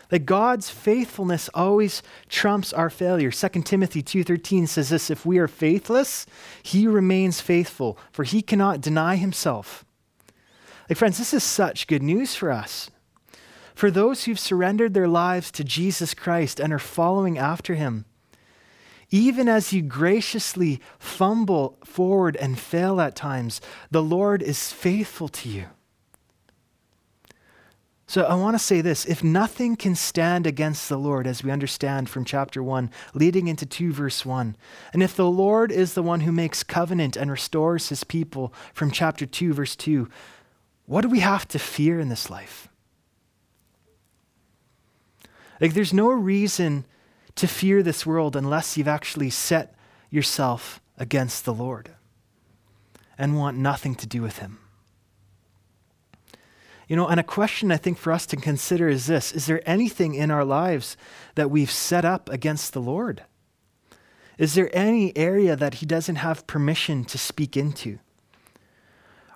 That 0.10 0.26
God's 0.26 0.70
faithfulness 0.70 1.50
always 1.54 2.04
trumps 2.28 2.74
our 2.74 2.90
failure. 2.90 3.32
2 3.32 3.64
Timothy 3.64 4.04
2:13 4.04 4.68
says 4.68 4.90
this, 4.90 5.10
if 5.10 5.26
we 5.26 5.40
are 5.40 5.48
faithless, 5.48 6.26
he 6.62 6.86
remains 6.86 7.40
faithful, 7.40 7.98
for 8.12 8.26
he 8.26 8.42
cannot 8.42 8.82
deny 8.82 9.16
himself. 9.16 9.86
Like 10.90 10.98
friends, 10.98 11.18
this 11.18 11.34
is 11.34 11.44
such 11.44 11.88
good 11.88 12.04
news 12.04 12.36
for 12.36 12.52
us. 12.52 12.92
For 13.82 13.90
those 13.90 14.26
who've 14.26 14.38
surrendered 14.38 14.94
their 14.94 15.08
lives 15.08 15.50
to 15.54 15.64
Jesus 15.64 16.14
Christ 16.14 16.60
and 16.60 16.72
are 16.72 16.78
following 16.78 17.40
after 17.40 17.74
him, 17.74 18.06
even 19.10 19.50
as 19.50 19.74
you 19.74 19.82
graciously 19.82 20.80
fumble 21.00 21.80
forward 21.84 22.36
and 22.36 22.60
fail 22.60 23.02
at 23.02 23.16
times, 23.16 23.60
the 23.90 24.04
Lord 24.04 24.44
is 24.44 24.72
faithful 24.72 25.30
to 25.30 25.50
you. 25.50 25.66
So 28.06 28.26
I 28.26 28.36
want 28.36 28.54
to 28.54 28.64
say 28.64 28.82
this 28.82 29.04
if 29.06 29.24
nothing 29.24 29.76
can 29.76 29.96
stand 29.96 30.46
against 30.46 30.88
the 30.88 31.00
Lord, 31.00 31.26
as 31.26 31.44
we 31.44 31.50
understand 31.50 32.08
from 32.08 32.24
chapter 32.24 32.62
1, 32.62 32.92
leading 33.16 33.48
into 33.48 33.66
2, 33.66 33.94
verse 33.94 34.24
1, 34.24 34.56
and 34.94 35.02
if 35.02 35.16
the 35.16 35.26
Lord 35.26 35.72
is 35.72 35.96
the 35.96 36.04
one 36.04 36.20
who 36.20 36.32
makes 36.32 36.62
covenant 36.62 37.18
and 37.18 37.32
restores 37.32 37.90
his 37.90 38.04
people 38.04 38.54
from 38.76 38.92
chapter 38.92 39.26
2, 39.26 39.54
verse 39.54 39.76
2, 39.76 40.08
what 40.86 41.02
do 41.02 41.10
we 41.10 41.22
have 41.22 41.48
to 41.48 41.58
fear 41.58 42.00
in 42.00 42.10
this 42.10 42.30
life? 42.30 42.68
Like, 45.62 45.76
there's 45.76 45.94
no 45.94 46.10
reason 46.10 46.86
to 47.36 47.48
fear 47.48 47.84
this 47.84 48.04
world 48.04 48.36
unless 48.36 48.76
you've 48.76 48.88
actually 48.88 49.30
set 49.30 49.76
yourself 50.10 50.82
against 50.98 51.46
the 51.46 51.54
Lord 51.54 51.92
and 53.18 53.38
want 53.38 53.58
nothing 53.58 53.94
to 53.96 54.08
do 54.08 54.24
with 54.24 54.40
Him. 54.40 54.58
You 56.88 56.96
know, 56.96 57.08
and 57.08 57.20
a 57.20 57.24
question 57.24 57.72
I 57.72 57.78
think 57.78 58.00
for 58.00 58.12
us 58.12 58.26
to 58.26 58.36
consider 58.36 58.90
is 58.90 59.06
this 59.06 59.32
Is 59.32 59.46
there 59.46 59.62
anything 59.70 60.16
in 60.16 60.32
our 60.32 60.44
lives 60.44 60.98
that 61.36 61.52
we've 61.52 61.72
set 61.72 62.04
up 62.04 62.28
against 62.30 62.74
the 62.74 62.82
Lord? 62.82 63.24
Is 64.40 64.56
there 64.56 64.76
any 64.76 65.16
area 65.16 65.56
that 65.56 65.76
He 65.76 65.86
doesn't 65.86 66.16
have 66.16 66.48
permission 66.48 67.06
to 67.06 67.20
speak 67.20 67.56
into? 67.56 68.00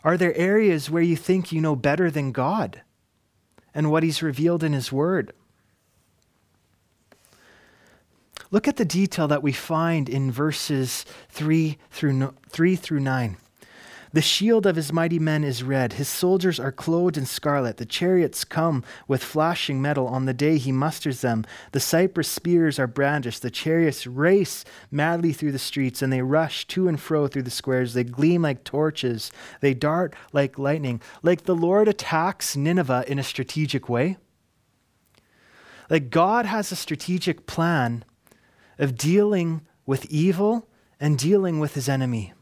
Are 0.04 0.18
there 0.18 0.36
areas 0.36 0.90
where 0.90 1.04
you 1.04 1.16
think 1.16 1.52
you 1.52 1.62
know 1.62 1.76
better 1.76 2.10
than 2.10 2.32
God 2.32 2.82
and 3.76 3.92
what 3.92 4.04
He's 4.04 4.24
revealed 4.24 4.64
in 4.64 4.74
His 4.74 4.92
Word? 4.92 5.32
Look 8.56 8.70
at 8.70 8.78
the 8.78 8.86
detail 8.86 9.28
that 9.28 9.44
we 9.44 9.52
find 9.52 10.08
in 10.08 10.32
verses 10.32 11.06
3 11.28 11.78
through, 11.92 12.14
no, 12.14 12.34
3 12.48 12.78
through 12.78 13.02
9. 13.02 13.36
The 14.14 14.22
shield 14.22 14.66
of 14.66 14.78
his 14.78 14.94
mighty 14.94 15.20
men 15.20 15.44
is 15.44 15.62
red. 15.62 15.92
His 15.92 16.08
soldiers 16.08 16.58
are 16.58 16.72
clothed 16.72 17.18
in 17.18 17.26
scarlet. 17.26 17.76
The 17.76 17.86
chariots 17.86 18.46
come 18.46 18.86
with 19.10 19.22
flashing 19.22 19.82
metal 19.82 20.08
on 20.08 20.24
the 20.24 20.34
day 20.34 20.58
he 20.58 20.72
musters 20.72 21.20
them. 21.20 21.44
The 21.74 21.82
cypress 21.82 22.30
spears 22.30 22.80
are 22.80 22.88
brandished. 22.88 23.42
The 23.42 23.52
chariots 23.52 24.08
race 24.08 24.64
madly 24.90 25.34
through 25.34 25.52
the 25.52 25.60
streets, 25.60 26.02
and 26.02 26.14
they 26.14 26.22
rush 26.22 26.66
to 26.68 26.88
and 26.88 26.98
fro 26.98 27.28
through 27.28 27.44
the 27.44 27.52
squares. 27.52 27.94
They 27.94 28.06
gleam 28.06 28.44
like 28.44 28.64
torches. 28.64 29.34
They 29.60 29.74
dart 29.74 30.16
like 30.32 30.58
lightning. 30.58 31.02
Like 31.22 31.44
the 31.44 31.56
Lord 31.56 31.90
attacks 31.90 32.56
Nineveh 32.56 33.04
in 33.06 33.20
a 33.20 33.24
strategic 33.24 33.90
way. 33.90 34.16
Like 35.90 36.10
God 36.10 36.46
has 36.46 36.72
a 36.72 36.78
strategic 36.78 37.48
plan 37.48 38.06
of 38.78 38.98
dealing 38.98 39.62
with 39.86 40.06
evil 40.06 40.68
and 41.00 41.18
dealing 41.18 41.60
with 41.60 41.76
his 41.76 41.90
enemy. 41.90 42.34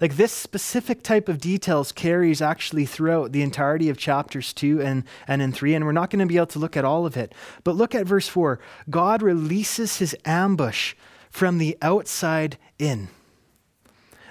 Like 0.00 0.16
this 0.16 0.32
specific 0.32 1.04
type 1.04 1.28
of 1.28 1.38
details 1.38 1.92
carries 1.92 2.42
actually 2.42 2.86
throughout 2.86 3.30
the 3.30 3.42
entirety 3.42 3.88
of 3.88 3.96
chapters 3.96 4.52
2 4.52 4.82
and, 4.82 5.04
and 5.28 5.40
in 5.40 5.52
3, 5.52 5.76
and 5.76 5.84
we're 5.84 5.92
not 5.92 6.10
going 6.10 6.18
to 6.18 6.26
be 6.26 6.36
able 6.36 6.46
to 6.46 6.58
look 6.58 6.76
at 6.76 6.84
all 6.84 7.06
of 7.06 7.16
it. 7.16 7.32
But 7.62 7.76
look 7.76 7.94
at 7.94 8.04
verse 8.04 8.26
4 8.26 8.58
God 8.90 9.22
releases 9.22 9.98
his 9.98 10.16
ambush 10.24 10.96
from 11.30 11.58
the 11.58 11.78
outside 11.80 12.58
in. 12.80 13.08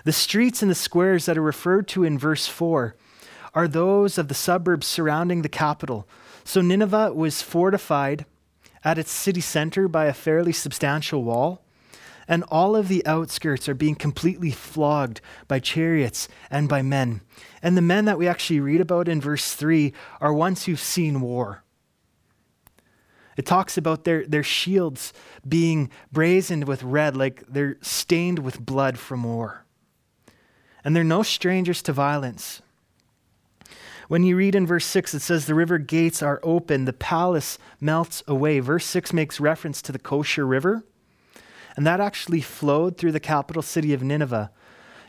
The 0.03 0.11
streets 0.11 0.61
and 0.61 0.69
the 0.69 0.75
squares 0.75 1.25
that 1.25 1.37
are 1.37 1.41
referred 1.41 1.87
to 1.89 2.03
in 2.03 2.19
verse 2.19 2.47
4 2.47 2.95
are 3.53 3.67
those 3.67 4.17
of 4.17 4.27
the 4.27 4.33
suburbs 4.33 4.87
surrounding 4.87 5.41
the 5.41 5.49
capital. 5.49 6.05
So 6.43 6.59
Nineveh 6.59 7.13
was 7.13 7.41
fortified 7.41 8.25
at 8.83 8.97
its 8.97 9.11
city 9.11 9.41
center 9.41 9.87
by 9.87 10.05
a 10.05 10.13
fairly 10.13 10.53
substantial 10.53 11.23
wall. 11.23 11.63
And 12.27 12.43
all 12.49 12.75
of 12.75 12.87
the 12.87 13.05
outskirts 13.05 13.67
are 13.67 13.73
being 13.73 13.95
completely 13.95 14.51
flogged 14.51 15.21
by 15.47 15.59
chariots 15.59 16.29
and 16.49 16.69
by 16.69 16.81
men. 16.81 17.21
And 17.61 17.75
the 17.75 17.81
men 17.81 18.05
that 18.05 18.17
we 18.17 18.27
actually 18.27 18.59
read 18.59 18.79
about 18.79 19.07
in 19.07 19.19
verse 19.19 19.53
3 19.53 19.91
are 20.21 20.33
ones 20.33 20.65
who've 20.65 20.79
seen 20.79 21.19
war. 21.19 21.63
It 23.37 23.45
talks 23.45 23.77
about 23.77 24.03
their, 24.03 24.25
their 24.25 24.43
shields 24.43 25.13
being 25.47 25.89
brazened 26.11 26.67
with 26.67 26.83
red, 26.83 27.17
like 27.17 27.43
they're 27.47 27.77
stained 27.81 28.39
with 28.39 28.59
blood 28.59 28.99
from 28.99 29.23
war. 29.23 29.65
And 30.83 30.95
they're 30.95 31.03
no 31.03 31.23
strangers 31.23 31.81
to 31.83 31.93
violence. 31.93 32.61
When 34.11 34.23
you 34.23 34.35
read 34.35 34.55
in 34.55 34.67
verse 34.67 34.85
6, 34.87 35.13
it 35.13 35.21
says, 35.21 35.45
The 35.45 35.55
river 35.55 35.77
gates 35.77 36.21
are 36.21 36.41
open, 36.43 36.83
the 36.83 36.91
palace 36.91 37.57
melts 37.79 38.21
away. 38.27 38.59
Verse 38.59 38.85
6 38.85 39.13
makes 39.13 39.39
reference 39.39 39.81
to 39.83 39.93
the 39.93 39.99
Khosr 39.99 40.45
River, 40.45 40.83
and 41.77 41.87
that 41.87 42.01
actually 42.01 42.41
flowed 42.41 42.97
through 42.97 43.13
the 43.13 43.21
capital 43.21 43.61
city 43.61 43.93
of 43.93 44.03
Nineveh. 44.03 44.51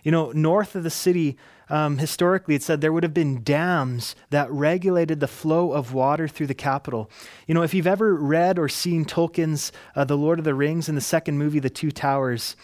You 0.05 0.13
know, 0.13 0.31
north 0.31 0.77
of 0.77 0.85
the 0.85 0.89
city, 0.89 1.37
um, 1.69 1.99
historically, 1.99 2.55
it 2.55 2.63
said 2.63 2.81
there 2.81 2.93
would 2.93 3.03
have 3.03 3.13
been 3.13 3.43
dams 3.43 4.15
that 4.31 4.49
regulated 4.53 5.19
the 5.19 5.27
flow 5.27 5.73
of 5.73 5.93
water 5.93 6.29
through 6.29 6.47
the 6.47 6.55
capital. 6.55 7.11
You 7.49 7.55
know, 7.55 7.63
if 7.63 7.75
you've 7.75 7.89
ever 7.89 8.15
read 8.15 8.57
or 8.57 8.69
seen 8.69 9.05
Tolkien's 9.05 9.73
uh, 9.97 10.05
The 10.05 10.17
Lord 10.17 10.39
of 10.39 10.45
the 10.45 10.55
Rings 10.55 10.89
in 10.89 10.95
the 10.95 11.01
second 11.01 11.39
movie, 11.39 11.59
The 11.59 11.71
Two 11.71 11.91
Towers, 11.91 12.55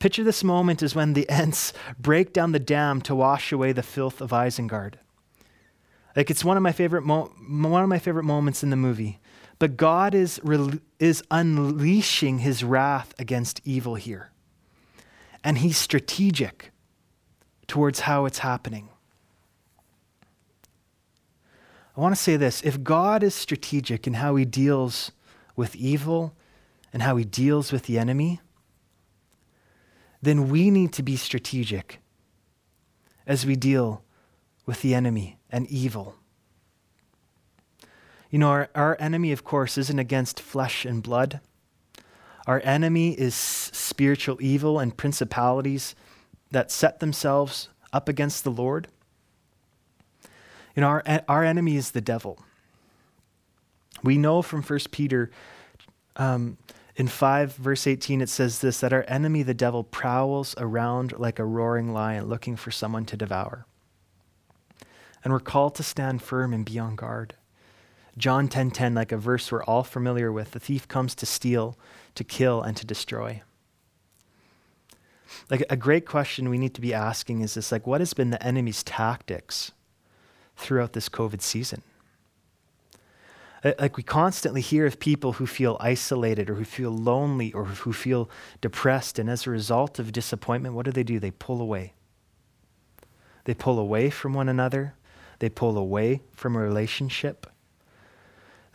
picture 0.00 0.24
this 0.24 0.42
moment 0.42 0.82
as 0.82 0.96
when 0.96 1.12
the 1.12 1.26
Ents 1.30 1.72
break 1.96 2.32
down 2.32 2.50
the 2.50 2.58
dam 2.58 3.00
to 3.02 3.14
wash 3.14 3.52
away 3.52 3.70
the 3.70 3.84
filth 3.84 4.20
of 4.20 4.30
Isengard. 4.30 4.94
Like 6.16 6.30
it's 6.30 6.44
one 6.44 6.56
of 6.56 6.62
my 6.62 6.72
favorite 6.72 7.02
mo- 7.02 7.30
one 7.46 7.82
of 7.82 7.88
my 7.90 7.98
favorite 7.98 8.24
moments 8.24 8.62
in 8.62 8.70
the 8.70 8.76
movie. 8.76 9.20
But 9.58 9.76
God 9.76 10.14
is 10.14 10.40
re- 10.42 10.80
is 10.98 11.22
unleashing 11.30 12.38
his 12.38 12.64
wrath 12.64 13.14
against 13.18 13.60
evil 13.64 13.94
here. 13.94 14.30
And 15.44 15.58
he's 15.58 15.76
strategic 15.76 16.72
towards 17.68 18.00
how 18.00 18.24
it's 18.24 18.38
happening. 18.38 18.88
I 21.96 22.00
want 22.00 22.14
to 22.14 22.20
say 22.20 22.36
this, 22.36 22.62
if 22.62 22.82
God 22.82 23.22
is 23.22 23.34
strategic 23.34 24.06
in 24.06 24.14
how 24.14 24.36
he 24.36 24.44
deals 24.44 25.12
with 25.54 25.76
evil 25.76 26.34
and 26.92 27.02
how 27.02 27.16
he 27.16 27.24
deals 27.24 27.72
with 27.72 27.84
the 27.84 27.98
enemy, 27.98 28.40
then 30.20 30.48
we 30.48 30.70
need 30.70 30.92
to 30.94 31.02
be 31.02 31.16
strategic 31.16 32.00
as 33.26 33.46
we 33.46 33.56
deal 33.56 34.02
with 34.66 34.82
the 34.82 34.94
enemy 34.94 35.38
and 35.48 35.66
evil. 35.68 36.16
You 38.30 38.40
know, 38.40 38.48
our, 38.48 38.68
our 38.74 38.96
enemy, 38.98 39.30
of 39.32 39.44
course, 39.44 39.78
isn't 39.78 39.98
against 39.98 40.40
flesh 40.40 40.84
and 40.84 41.02
blood. 41.02 41.40
Our 42.46 42.60
enemy 42.64 43.12
is 43.12 43.34
spiritual 43.34 44.38
evil 44.40 44.78
and 44.78 44.96
principalities 44.96 45.94
that 46.50 46.70
set 46.70 47.00
themselves 47.00 47.68
up 47.92 48.08
against 48.08 48.44
the 48.44 48.50
Lord. 48.50 48.88
You 50.74 50.82
know, 50.82 50.88
our, 50.88 51.22
our 51.28 51.44
enemy 51.44 51.76
is 51.76 51.92
the 51.92 52.00
devil. 52.00 52.38
We 54.02 54.18
know 54.18 54.42
from 54.42 54.62
1 54.62 54.78
Peter 54.90 55.30
um, 56.16 56.58
in 56.96 57.08
5, 57.08 57.54
verse 57.54 57.86
18, 57.86 58.20
it 58.20 58.28
says 58.28 58.60
this 58.60 58.80
that 58.80 58.92
our 58.92 59.04
enemy, 59.08 59.42
the 59.42 59.54
devil, 59.54 59.84
prowls 59.84 60.54
around 60.58 61.18
like 61.18 61.38
a 61.38 61.44
roaring 61.44 61.92
lion 61.92 62.26
looking 62.26 62.56
for 62.56 62.70
someone 62.70 63.04
to 63.06 63.16
devour 63.16 63.66
and 65.26 65.32
we're 65.32 65.40
called 65.40 65.74
to 65.74 65.82
stand 65.82 66.22
firm 66.22 66.52
and 66.52 66.64
be 66.64 66.78
on 66.78 66.94
guard. 66.94 67.34
John 68.16 68.46
10:10 68.46 68.50
10, 68.50 68.70
10, 68.70 68.94
like 68.94 69.10
a 69.10 69.16
verse 69.16 69.50
we're 69.50 69.64
all 69.64 69.82
familiar 69.82 70.30
with, 70.30 70.52
the 70.52 70.60
thief 70.60 70.86
comes 70.86 71.16
to 71.16 71.26
steal, 71.26 71.76
to 72.14 72.22
kill 72.22 72.62
and 72.62 72.76
to 72.76 72.86
destroy. 72.86 73.42
Like 75.50 75.64
a 75.68 75.76
great 75.76 76.06
question 76.06 76.48
we 76.48 76.58
need 76.58 76.74
to 76.74 76.80
be 76.80 76.94
asking 76.94 77.40
is 77.40 77.54
this 77.54 77.72
like 77.72 77.88
what 77.88 78.00
has 78.00 78.14
been 78.14 78.30
the 78.30 78.40
enemy's 78.40 78.84
tactics 78.84 79.72
throughout 80.56 80.92
this 80.92 81.08
COVID 81.08 81.42
season? 81.42 81.82
Uh, 83.64 83.72
like 83.80 83.96
we 83.96 84.04
constantly 84.04 84.60
hear 84.60 84.86
of 84.86 85.00
people 85.00 85.32
who 85.32 85.46
feel 85.48 85.76
isolated 85.80 86.48
or 86.48 86.54
who 86.54 86.64
feel 86.64 86.92
lonely 86.92 87.52
or 87.52 87.64
who 87.64 87.92
feel 87.92 88.30
depressed. 88.60 89.18
And 89.18 89.28
as 89.28 89.44
a 89.44 89.50
result 89.50 89.98
of 89.98 90.12
disappointment, 90.12 90.76
what 90.76 90.84
do 90.84 90.92
they 90.92 91.02
do? 91.02 91.18
They 91.18 91.32
pull 91.32 91.60
away. 91.60 91.94
They 93.42 93.54
pull 93.54 93.80
away 93.80 94.10
from 94.10 94.32
one 94.32 94.48
another, 94.48 94.94
they 95.38 95.48
pull 95.48 95.76
away 95.76 96.22
from 96.32 96.56
a 96.56 96.60
relationship. 96.60 97.46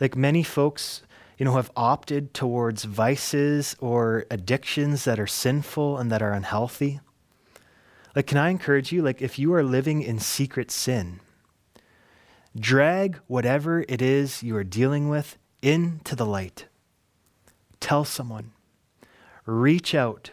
Like 0.00 0.16
many 0.16 0.42
folks, 0.42 1.02
you 1.38 1.44
know, 1.44 1.56
have 1.56 1.70
opted 1.76 2.34
towards 2.34 2.84
vices 2.84 3.76
or 3.80 4.26
addictions 4.30 5.04
that 5.04 5.20
are 5.20 5.26
sinful 5.26 5.98
and 5.98 6.10
that 6.10 6.22
are 6.22 6.32
unhealthy. 6.32 7.00
Like, 8.14 8.26
can 8.26 8.38
I 8.38 8.50
encourage 8.50 8.92
you, 8.92 9.00
like, 9.00 9.22
if 9.22 9.38
you 9.38 9.54
are 9.54 9.62
living 9.62 10.02
in 10.02 10.18
secret 10.18 10.70
sin, 10.70 11.20
Drag 12.58 13.18
whatever 13.28 13.82
it 13.88 14.02
is 14.02 14.42
you 14.42 14.54
are 14.56 14.64
dealing 14.64 15.08
with 15.08 15.38
into 15.62 16.14
the 16.14 16.26
light. 16.26 16.66
Tell 17.80 18.04
someone. 18.04 18.52
Reach 19.46 19.94
out. 19.94 20.32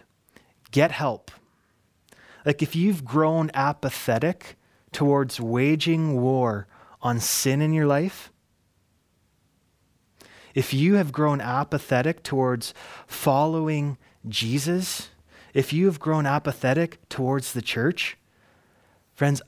Get 0.72 0.92
help. 0.92 1.32
Like 2.46 2.62
if 2.62 2.76
you've 2.76 3.06
grown 3.06 3.50
apathetic 3.54 4.58
towards 4.92 5.40
waging 5.40 6.22
war 6.22 6.68
on 7.02 7.20
sin 7.20 7.62
in 7.62 7.74
your 7.74 7.86
life, 7.86 8.32
if 10.54 10.74
you 10.74 10.96
have 10.96 11.12
grown 11.12 11.42
apathetic 11.42 12.24
towards 12.24 12.74
following 13.08 13.98
Jesus, 14.28 15.10
if 15.54 15.72
you 15.72 15.86
have 15.86 16.00
grown 16.00 16.26
apathetic 16.26 17.08
towards 17.08 17.54
the 17.54 17.62
church, 17.62 18.18
friends, 19.14 19.42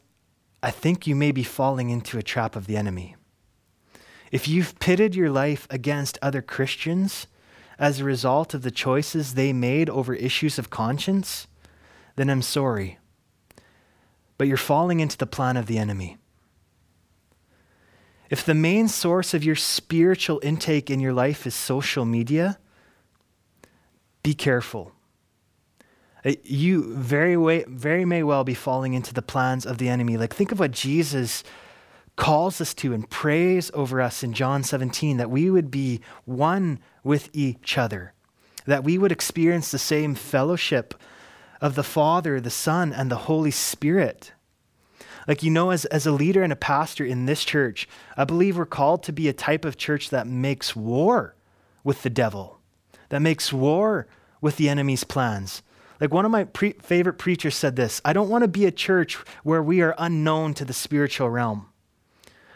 I 0.63 0.71
think 0.71 1.07
you 1.07 1.15
may 1.15 1.31
be 1.31 1.43
falling 1.43 1.89
into 1.89 2.17
a 2.17 2.23
trap 2.23 2.55
of 2.55 2.67
the 2.67 2.77
enemy. 2.77 3.15
If 4.31 4.47
you've 4.47 4.79
pitted 4.79 5.15
your 5.15 5.29
life 5.29 5.67
against 5.69 6.17
other 6.21 6.41
Christians 6.41 7.27
as 7.77 7.99
a 7.99 8.05
result 8.05 8.53
of 8.53 8.61
the 8.61 8.71
choices 8.71 9.33
they 9.33 9.51
made 9.51 9.89
over 9.89 10.13
issues 10.13 10.57
of 10.59 10.69
conscience, 10.69 11.47
then 12.15 12.29
I'm 12.29 12.41
sorry. 12.41 12.99
But 14.41 14.47
you're 14.47 14.57
falling 14.57 15.01
into 15.01 15.19
the 15.19 15.27
plan 15.27 15.55
of 15.55 15.67
the 15.67 15.77
enemy. 15.77 16.17
If 18.31 18.43
the 18.43 18.55
main 18.55 18.87
source 18.87 19.35
of 19.35 19.43
your 19.43 19.55
spiritual 19.55 20.39
intake 20.41 20.89
in 20.89 20.99
your 20.99 21.13
life 21.13 21.45
is 21.45 21.53
social 21.53 22.05
media, 22.05 22.57
be 24.23 24.33
careful. 24.33 24.93
Uh, 26.25 26.31
you 26.41 26.91
very, 26.95 27.37
way, 27.37 27.65
very 27.67 28.03
may 28.03 28.23
well 28.23 28.43
be 28.43 28.55
falling 28.55 28.95
into 28.95 29.13
the 29.13 29.21
plans 29.21 29.63
of 29.63 29.77
the 29.77 29.89
enemy. 29.89 30.17
Like, 30.17 30.33
think 30.33 30.51
of 30.51 30.57
what 30.57 30.71
Jesus 30.71 31.43
calls 32.15 32.59
us 32.59 32.73
to 32.73 32.95
and 32.95 33.07
prays 33.07 33.69
over 33.75 34.01
us 34.01 34.23
in 34.23 34.33
John 34.33 34.63
17 34.63 35.17
that 35.17 35.29
we 35.29 35.51
would 35.51 35.69
be 35.69 36.01
one 36.25 36.79
with 37.03 37.29
each 37.31 37.77
other, 37.77 38.13
that 38.65 38.83
we 38.83 38.97
would 38.97 39.11
experience 39.11 39.69
the 39.69 39.77
same 39.77 40.15
fellowship 40.15 40.95
of 41.61 41.75
the 41.75 41.83
Father, 41.83 42.41
the 42.41 42.49
Son, 42.49 42.91
and 42.91 43.09
the 43.09 43.15
Holy 43.15 43.51
Spirit. 43.51 44.33
Like, 45.27 45.43
you 45.43 45.51
know, 45.51 45.69
as, 45.69 45.85
as 45.85 46.05
a 46.07 46.11
leader 46.11 46.43
and 46.43 46.51
a 46.51 46.57
pastor 46.57 47.05
in 47.05 47.27
this 47.27 47.45
church, 47.45 47.87
I 48.17 48.25
believe 48.25 48.57
we're 48.57 48.65
called 48.65 49.03
to 49.03 49.13
be 49.13 49.29
a 49.29 49.33
type 49.33 49.63
of 49.63 49.77
church 49.77 50.09
that 50.09 50.27
makes 50.27 50.75
war 50.75 51.35
with 51.83 52.01
the 52.01 52.09
devil, 52.09 52.59
that 53.09 53.21
makes 53.21 53.53
war 53.53 54.07
with 54.41 54.57
the 54.57 54.67
enemy's 54.67 55.03
plans 55.03 55.61
like 56.01 56.11
one 56.11 56.25
of 56.25 56.31
my 56.31 56.45
pre- 56.45 56.73
favorite 56.73 57.19
preachers 57.19 57.55
said 57.55 57.75
this 57.75 58.01
I 58.03 58.11
don't 58.11 58.27
want 58.27 58.41
to 58.41 58.49
be 58.49 58.65
a 58.65 58.71
church 58.71 59.15
where 59.43 59.63
we 59.63 59.81
are 59.81 59.95
unknown 59.97 60.55
to 60.55 60.65
the 60.65 60.73
spiritual 60.73 61.29
realm. 61.29 61.67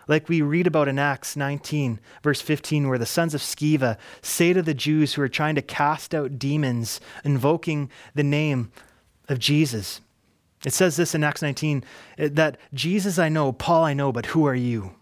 Like 0.07 0.27
we 0.29 0.41
read 0.41 0.67
about 0.67 0.87
in 0.87 0.99
Acts 0.99 1.35
19, 1.35 1.99
verse 2.21 2.41
15, 2.41 2.87
where 2.87 2.99
the 2.99 3.07
sons 3.07 3.33
of 3.33 3.41
Sceva 3.41 3.97
say 4.21 4.53
to 4.53 4.61
the 4.61 4.73
Jews 4.73 5.13
who 5.13 5.21
are 5.21 5.29
trying 5.29 5.55
to 5.55 5.63
cast 5.63 6.13
out 6.13 6.37
demons, 6.37 6.99
invoking 7.23 7.89
the 8.13 8.23
name 8.23 8.71
of 9.27 9.39
Jesus. 9.39 10.01
It 10.63 10.73
says 10.73 10.95
this 10.95 11.13
in 11.13 11.23
Acts 11.23 11.41
19 11.41 11.83
eh, 12.17 12.29
that 12.33 12.57
Jesus 12.73 13.19
I 13.19 13.29
know, 13.29 13.51
Paul 13.51 13.83
I 13.83 13.93
know, 13.93 14.11
but 14.11 14.27
who 14.27 14.45
are 14.45 14.55
you? 14.55 14.95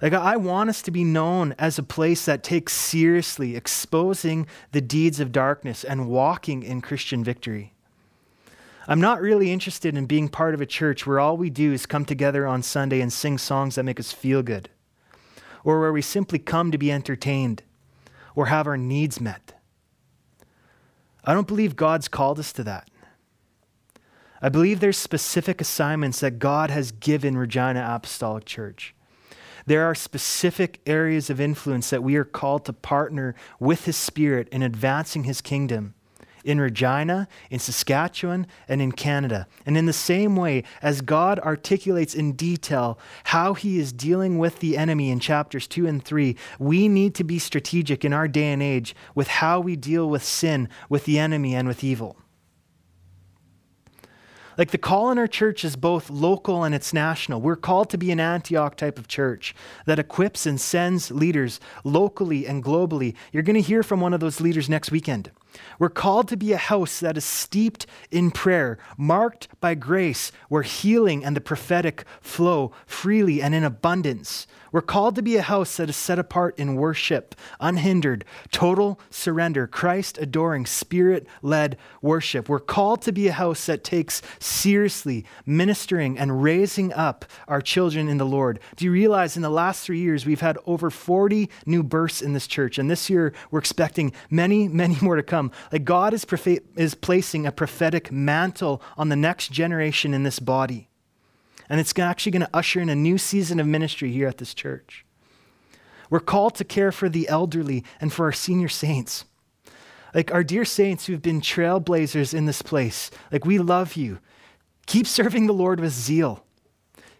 Like, 0.00 0.12
I 0.12 0.36
want 0.36 0.70
us 0.70 0.80
to 0.82 0.92
be 0.92 1.02
known 1.02 1.56
as 1.58 1.76
a 1.76 1.82
place 1.82 2.24
that 2.24 2.44
takes 2.44 2.72
seriously 2.72 3.56
exposing 3.56 4.46
the 4.70 4.80
deeds 4.80 5.18
of 5.18 5.32
darkness 5.32 5.82
and 5.82 6.08
walking 6.08 6.62
in 6.62 6.80
Christian 6.80 7.24
victory. 7.24 7.72
I'm 8.86 9.00
not 9.00 9.20
really 9.20 9.52
interested 9.52 9.96
in 9.96 10.06
being 10.06 10.28
part 10.28 10.54
of 10.54 10.60
a 10.60 10.66
church 10.66 11.06
where 11.06 11.18
all 11.18 11.36
we 11.36 11.50
do 11.50 11.72
is 11.72 11.84
come 11.84 12.04
together 12.04 12.46
on 12.46 12.62
Sunday 12.62 13.00
and 13.00 13.12
sing 13.12 13.38
songs 13.38 13.74
that 13.74 13.82
make 13.82 13.98
us 13.98 14.12
feel 14.12 14.42
good, 14.42 14.70
or 15.64 15.80
where 15.80 15.92
we 15.92 16.00
simply 16.00 16.38
come 16.38 16.70
to 16.70 16.78
be 16.78 16.92
entertained 16.92 17.62
or 18.36 18.46
have 18.46 18.68
our 18.68 18.76
needs 18.76 19.20
met. 19.20 19.57
I 21.28 21.34
don't 21.34 21.46
believe 21.46 21.76
God's 21.76 22.08
called 22.08 22.38
us 22.38 22.54
to 22.54 22.64
that. 22.64 22.88
I 24.40 24.48
believe 24.48 24.80
there's 24.80 24.96
specific 24.96 25.60
assignments 25.60 26.20
that 26.20 26.38
God 26.38 26.70
has 26.70 26.90
given 26.90 27.36
Regina 27.36 27.86
Apostolic 27.86 28.46
Church. 28.46 28.94
There 29.66 29.84
are 29.84 29.94
specific 29.94 30.80
areas 30.86 31.28
of 31.28 31.38
influence 31.38 31.90
that 31.90 32.02
we 32.02 32.16
are 32.16 32.24
called 32.24 32.64
to 32.64 32.72
partner 32.72 33.34
with 33.60 33.84
His 33.84 33.96
Spirit 33.98 34.48
in 34.48 34.62
advancing 34.62 35.24
His 35.24 35.42
kingdom 35.42 35.92
in 36.48 36.58
Regina, 36.58 37.28
in 37.50 37.58
Saskatchewan, 37.58 38.46
and 38.68 38.80
in 38.80 38.90
Canada. 38.90 39.46
And 39.66 39.76
in 39.76 39.84
the 39.84 39.92
same 39.92 40.34
way, 40.34 40.64
as 40.80 41.02
God 41.02 41.38
articulates 41.40 42.14
in 42.14 42.32
detail 42.32 42.98
how 43.24 43.52
he 43.52 43.78
is 43.78 43.92
dealing 43.92 44.38
with 44.38 44.60
the 44.60 44.78
enemy 44.78 45.10
in 45.10 45.20
chapters 45.20 45.66
2 45.66 45.86
and 45.86 46.02
3, 46.02 46.36
we 46.58 46.88
need 46.88 47.14
to 47.16 47.24
be 47.24 47.38
strategic 47.38 48.02
in 48.02 48.14
our 48.14 48.26
day 48.26 48.50
and 48.50 48.62
age 48.62 48.96
with 49.14 49.28
how 49.28 49.60
we 49.60 49.76
deal 49.76 50.08
with 50.08 50.24
sin, 50.24 50.70
with 50.88 51.04
the 51.04 51.18
enemy, 51.18 51.54
and 51.54 51.68
with 51.68 51.84
evil. 51.84 52.16
Like 54.56 54.70
the 54.70 54.78
call 54.78 55.10
in 55.10 55.18
our 55.18 55.26
church 55.26 55.66
is 55.66 55.76
both 55.76 56.08
local 56.08 56.64
and 56.64 56.74
it's 56.74 56.94
national. 56.94 57.42
We're 57.42 57.56
called 57.56 57.90
to 57.90 57.98
be 57.98 58.10
an 58.10 58.20
Antioch 58.20 58.74
type 58.74 58.98
of 58.98 59.06
church 59.06 59.54
that 59.84 59.98
equips 59.98 60.46
and 60.46 60.58
sends 60.58 61.10
leaders 61.10 61.60
locally 61.84 62.46
and 62.46 62.64
globally. 62.64 63.14
You're 63.32 63.42
going 63.42 63.54
to 63.54 63.60
hear 63.60 63.82
from 63.82 64.00
one 64.00 64.14
of 64.14 64.20
those 64.20 64.40
leaders 64.40 64.68
next 64.68 64.90
weekend. 64.90 65.30
We're 65.78 65.88
called 65.88 66.28
to 66.28 66.36
be 66.36 66.52
a 66.52 66.58
house 66.58 67.00
that 67.00 67.16
is 67.16 67.24
steeped 67.24 67.86
in 68.10 68.30
prayer, 68.30 68.78
marked 68.96 69.48
by 69.60 69.74
grace, 69.74 70.32
where 70.48 70.62
healing 70.62 71.24
and 71.24 71.36
the 71.36 71.40
prophetic 71.40 72.04
flow 72.20 72.72
freely 72.86 73.42
and 73.42 73.54
in 73.54 73.64
abundance. 73.64 74.46
We're 74.72 74.82
called 74.82 75.14
to 75.16 75.22
be 75.22 75.36
a 75.36 75.42
house 75.42 75.76
that 75.78 75.88
is 75.88 75.96
set 75.96 76.18
apart 76.18 76.58
in 76.58 76.76
worship, 76.76 77.34
unhindered, 77.60 78.24
total 78.50 79.00
surrender, 79.10 79.66
Christ 79.66 80.18
adoring, 80.18 80.66
spirit 80.66 81.26
led 81.42 81.76
worship. 82.02 82.48
We're 82.48 82.58
called 82.58 83.02
to 83.02 83.12
be 83.12 83.28
a 83.28 83.32
house 83.32 83.66
that 83.66 83.84
takes 83.84 84.20
seriously 84.38 85.24
ministering 85.46 86.18
and 86.18 86.42
raising 86.42 86.92
up 86.92 87.24
our 87.46 87.60
children 87.60 88.08
in 88.08 88.18
the 88.18 88.26
Lord. 88.26 88.60
Do 88.76 88.84
you 88.84 88.92
realize 88.92 89.36
in 89.36 89.42
the 89.42 89.50
last 89.50 89.84
three 89.84 90.00
years 90.00 90.26
we've 90.26 90.40
had 90.40 90.58
over 90.66 90.90
40 90.90 91.48
new 91.64 91.82
births 91.82 92.20
in 92.20 92.34
this 92.34 92.46
church? 92.46 92.78
And 92.78 92.90
this 92.90 93.08
year 93.08 93.32
we're 93.50 93.58
expecting 93.58 94.12
many, 94.30 94.68
many 94.68 94.96
more 95.00 95.16
to 95.16 95.22
come. 95.22 95.50
Like 95.72 95.84
God 95.84 96.12
is, 96.12 96.26
is 96.76 96.94
placing 96.94 97.46
a 97.46 97.52
prophetic 97.52 98.12
mantle 98.12 98.82
on 98.96 99.08
the 99.08 99.16
next 99.16 99.50
generation 99.52 100.14
in 100.14 100.22
this 100.22 100.38
body. 100.38 100.87
And 101.68 101.80
it's 101.80 101.96
actually 101.98 102.32
going 102.32 102.46
to 102.46 102.56
usher 102.56 102.80
in 102.80 102.88
a 102.88 102.96
new 102.96 103.18
season 103.18 103.60
of 103.60 103.66
ministry 103.66 104.10
here 104.10 104.26
at 104.26 104.38
this 104.38 104.54
church. 104.54 105.04
We're 106.10 106.20
called 106.20 106.54
to 106.56 106.64
care 106.64 106.92
for 106.92 107.08
the 107.08 107.28
elderly 107.28 107.84
and 108.00 108.12
for 108.12 108.26
our 108.26 108.32
senior 108.32 108.68
saints. 108.68 109.24
Like 110.14 110.32
our 110.32 110.42
dear 110.42 110.64
saints 110.64 111.06
who've 111.06 111.20
been 111.20 111.40
trailblazers 111.40 112.32
in 112.32 112.46
this 112.46 112.62
place, 112.62 113.10
like 113.30 113.44
we 113.44 113.58
love 113.58 113.94
you. 113.94 114.18
Keep 114.86 115.06
serving 115.06 115.46
the 115.46 115.52
Lord 115.52 115.80
with 115.80 115.92
zeal. 115.92 116.44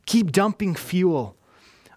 Keep 0.07 0.33
dumping 0.33 0.75
fuel 0.75 1.37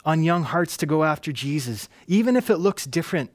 on 0.03 0.23
young 0.23 0.43
hearts 0.43 0.75
to 0.77 0.85
go 0.85 1.05
after 1.05 1.31
Jesus, 1.31 1.87
even 2.07 2.35
if 2.35 2.49
it 2.49 2.57
looks 2.57 2.85
different. 2.85 3.31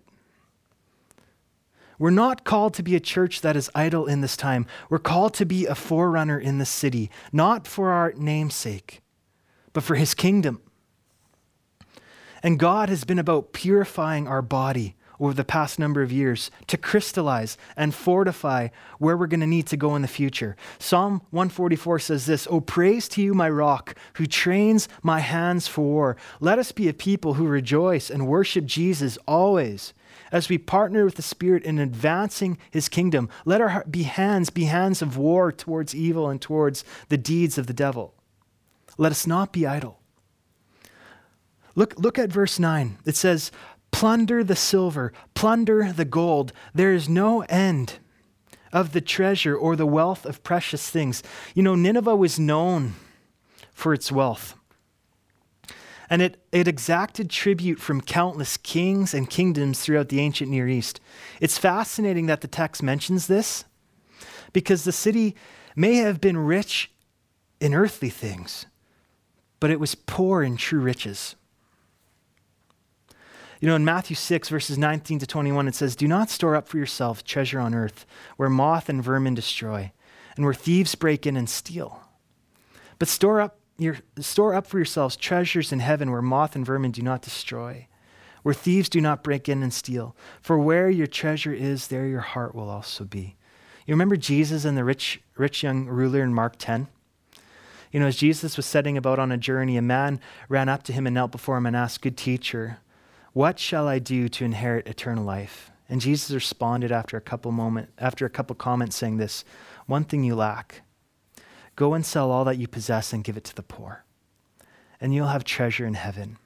We're 1.98 2.10
not 2.10 2.44
called 2.44 2.74
to 2.74 2.82
be 2.82 2.94
a 2.94 3.00
church 3.00 3.40
that 3.40 3.56
is 3.56 3.70
idle 3.74 4.04
in 4.04 4.20
this 4.20 4.36
time. 4.36 4.66
We're 4.90 4.98
called 4.98 5.32
to 5.34 5.46
be 5.46 5.64
a 5.64 5.74
forerunner 5.74 6.38
in 6.38 6.58
the 6.58 6.66
city, 6.66 7.10
not 7.32 7.66
for 7.66 7.90
our 7.90 8.12
namesake, 8.16 9.00
but 9.76 9.84
for 9.84 9.96
his 9.96 10.14
kingdom. 10.14 10.62
And 12.42 12.58
God 12.58 12.88
has 12.88 13.04
been 13.04 13.18
about 13.18 13.52
purifying 13.52 14.26
our 14.26 14.40
body 14.40 14.96
over 15.20 15.34
the 15.34 15.44
past 15.44 15.78
number 15.78 16.00
of 16.00 16.10
years 16.10 16.50
to 16.68 16.78
crystallize 16.78 17.58
and 17.76 17.94
fortify 17.94 18.68
where 18.98 19.18
we're 19.18 19.26
going 19.26 19.40
to 19.40 19.46
need 19.46 19.66
to 19.66 19.76
go 19.76 19.94
in 19.94 20.00
the 20.00 20.08
future. 20.08 20.56
Psalm 20.78 21.20
144 21.28 21.98
says 21.98 22.24
this 22.24 22.48
Oh, 22.50 22.62
praise 22.62 23.06
to 23.08 23.20
you, 23.20 23.34
my 23.34 23.50
rock, 23.50 23.94
who 24.14 24.24
trains 24.24 24.88
my 25.02 25.20
hands 25.20 25.68
for 25.68 25.82
war. 25.82 26.16
Let 26.40 26.58
us 26.58 26.72
be 26.72 26.88
a 26.88 26.94
people 26.94 27.34
who 27.34 27.46
rejoice 27.46 28.08
and 28.08 28.26
worship 28.26 28.64
Jesus 28.64 29.18
always. 29.28 29.92
As 30.32 30.48
we 30.48 30.56
partner 30.56 31.04
with 31.04 31.16
the 31.16 31.22
Spirit 31.22 31.64
in 31.64 31.78
advancing 31.78 32.56
his 32.70 32.88
kingdom, 32.88 33.28
let 33.44 33.60
our 33.60 33.84
be 33.84 34.04
hands 34.04 34.48
be 34.48 34.64
hands 34.64 35.02
of 35.02 35.18
war 35.18 35.52
towards 35.52 35.94
evil 35.94 36.30
and 36.30 36.40
towards 36.40 36.82
the 37.10 37.18
deeds 37.18 37.58
of 37.58 37.66
the 37.66 37.74
devil. 37.74 38.15
Let 38.96 39.12
us 39.12 39.26
not 39.26 39.52
be 39.52 39.66
idle. 39.66 40.00
Look, 41.74 41.98
look 41.98 42.18
at 42.18 42.32
verse 42.32 42.58
9. 42.58 42.98
It 43.04 43.16
says, 43.16 43.50
Plunder 43.90 44.42
the 44.42 44.56
silver, 44.56 45.12
plunder 45.34 45.92
the 45.92 46.04
gold. 46.04 46.52
There 46.74 46.92
is 46.92 47.08
no 47.08 47.42
end 47.42 47.94
of 48.72 48.92
the 48.92 49.00
treasure 49.00 49.56
or 49.56 49.76
the 49.76 49.86
wealth 49.86 50.26
of 50.26 50.42
precious 50.42 50.90
things. 50.90 51.22
You 51.54 51.62
know, 51.62 51.74
Nineveh 51.74 52.16
was 52.16 52.38
known 52.38 52.94
for 53.72 53.94
its 53.94 54.10
wealth. 54.10 54.54
And 56.08 56.22
it, 56.22 56.42
it 56.52 56.68
exacted 56.68 57.30
tribute 57.30 57.80
from 57.80 58.00
countless 58.00 58.56
kings 58.56 59.12
and 59.12 59.28
kingdoms 59.28 59.80
throughout 59.80 60.08
the 60.08 60.20
ancient 60.20 60.50
Near 60.50 60.68
East. 60.68 61.00
It's 61.40 61.58
fascinating 61.58 62.26
that 62.26 62.42
the 62.42 62.48
text 62.48 62.82
mentions 62.82 63.26
this 63.26 63.64
because 64.52 64.84
the 64.84 64.92
city 64.92 65.34
may 65.74 65.96
have 65.96 66.20
been 66.20 66.38
rich 66.38 66.90
in 67.60 67.74
earthly 67.74 68.10
things, 68.10 68.66
but 69.60 69.70
it 69.70 69.80
was 69.80 69.94
poor 69.94 70.42
in 70.42 70.56
true 70.56 70.80
riches. 70.80 71.36
You 73.60 73.68
know, 73.68 73.76
in 73.76 73.84
Matthew 73.84 74.16
6, 74.16 74.48
verses 74.50 74.76
19 74.76 75.20
to 75.20 75.26
21, 75.26 75.68
it 75.68 75.74
says, 75.74 75.96
Do 75.96 76.06
not 76.06 76.28
store 76.28 76.56
up 76.56 76.68
for 76.68 76.76
yourself 76.76 77.24
treasure 77.24 77.58
on 77.58 77.74
earth, 77.74 78.04
where 78.36 78.50
moth 78.50 78.88
and 78.88 79.02
vermin 79.02 79.34
destroy, 79.34 79.92
and 80.36 80.44
where 80.44 80.54
thieves 80.54 80.94
break 80.94 81.26
in 81.26 81.36
and 81.36 81.48
steal. 81.48 82.00
But 82.98 83.08
store 83.08 83.40
up, 83.40 83.58
your, 83.78 83.96
store 84.20 84.54
up 84.54 84.66
for 84.66 84.78
yourselves 84.78 85.16
treasures 85.16 85.72
in 85.72 85.80
heaven, 85.80 86.10
where 86.10 86.22
moth 86.22 86.54
and 86.54 86.66
vermin 86.66 86.90
do 86.90 87.02
not 87.02 87.22
destroy, 87.22 87.88
where 88.42 88.54
thieves 88.54 88.90
do 88.90 89.00
not 89.00 89.24
break 89.24 89.48
in 89.48 89.62
and 89.62 89.72
steal. 89.72 90.14
For 90.42 90.58
where 90.58 90.90
your 90.90 91.06
treasure 91.06 91.54
is, 91.54 91.88
there 91.88 92.06
your 92.06 92.20
heart 92.20 92.54
will 92.54 92.68
also 92.68 93.04
be. 93.04 93.36
You 93.86 93.94
remember 93.94 94.16
Jesus 94.16 94.64
and 94.64 94.76
the 94.76 94.84
rich, 94.84 95.22
rich 95.36 95.62
young 95.62 95.86
ruler 95.86 96.22
in 96.22 96.34
Mark 96.34 96.56
10? 96.58 96.88
You 97.96 98.00
know, 98.00 98.08
as 98.08 98.16
Jesus 98.16 98.58
was 98.58 98.66
setting 98.66 98.98
about 98.98 99.18
on 99.18 99.32
a 99.32 99.38
journey, 99.38 99.78
a 99.78 99.80
man 99.80 100.20
ran 100.50 100.68
up 100.68 100.82
to 100.82 100.92
him 100.92 101.06
and 101.06 101.14
knelt 101.14 101.32
before 101.32 101.56
him 101.56 101.64
and 101.64 101.74
asked, 101.74 102.02
Good 102.02 102.18
teacher, 102.18 102.76
what 103.32 103.58
shall 103.58 103.88
I 103.88 104.00
do 104.00 104.28
to 104.28 104.44
inherit 104.44 104.86
eternal 104.86 105.24
life? 105.24 105.70
And 105.88 105.98
Jesus 105.98 106.30
responded 106.30 106.92
after 106.92 107.16
a 107.16 107.22
couple 107.22 107.52
moment 107.52 107.88
after 107.96 108.26
a 108.26 108.28
couple 108.28 108.54
comments 108.54 108.96
saying 108.96 109.16
this, 109.16 109.46
one 109.86 110.04
thing 110.04 110.24
you 110.24 110.34
lack. 110.34 110.82
Go 111.74 111.94
and 111.94 112.04
sell 112.04 112.30
all 112.30 112.44
that 112.44 112.58
you 112.58 112.68
possess 112.68 113.14
and 113.14 113.24
give 113.24 113.38
it 113.38 113.44
to 113.44 113.54
the 113.54 113.62
poor, 113.62 114.04
and 115.00 115.14
you'll 115.14 115.28
have 115.28 115.44
treasure 115.44 115.86
in 115.86 115.94
heaven. 115.94 116.36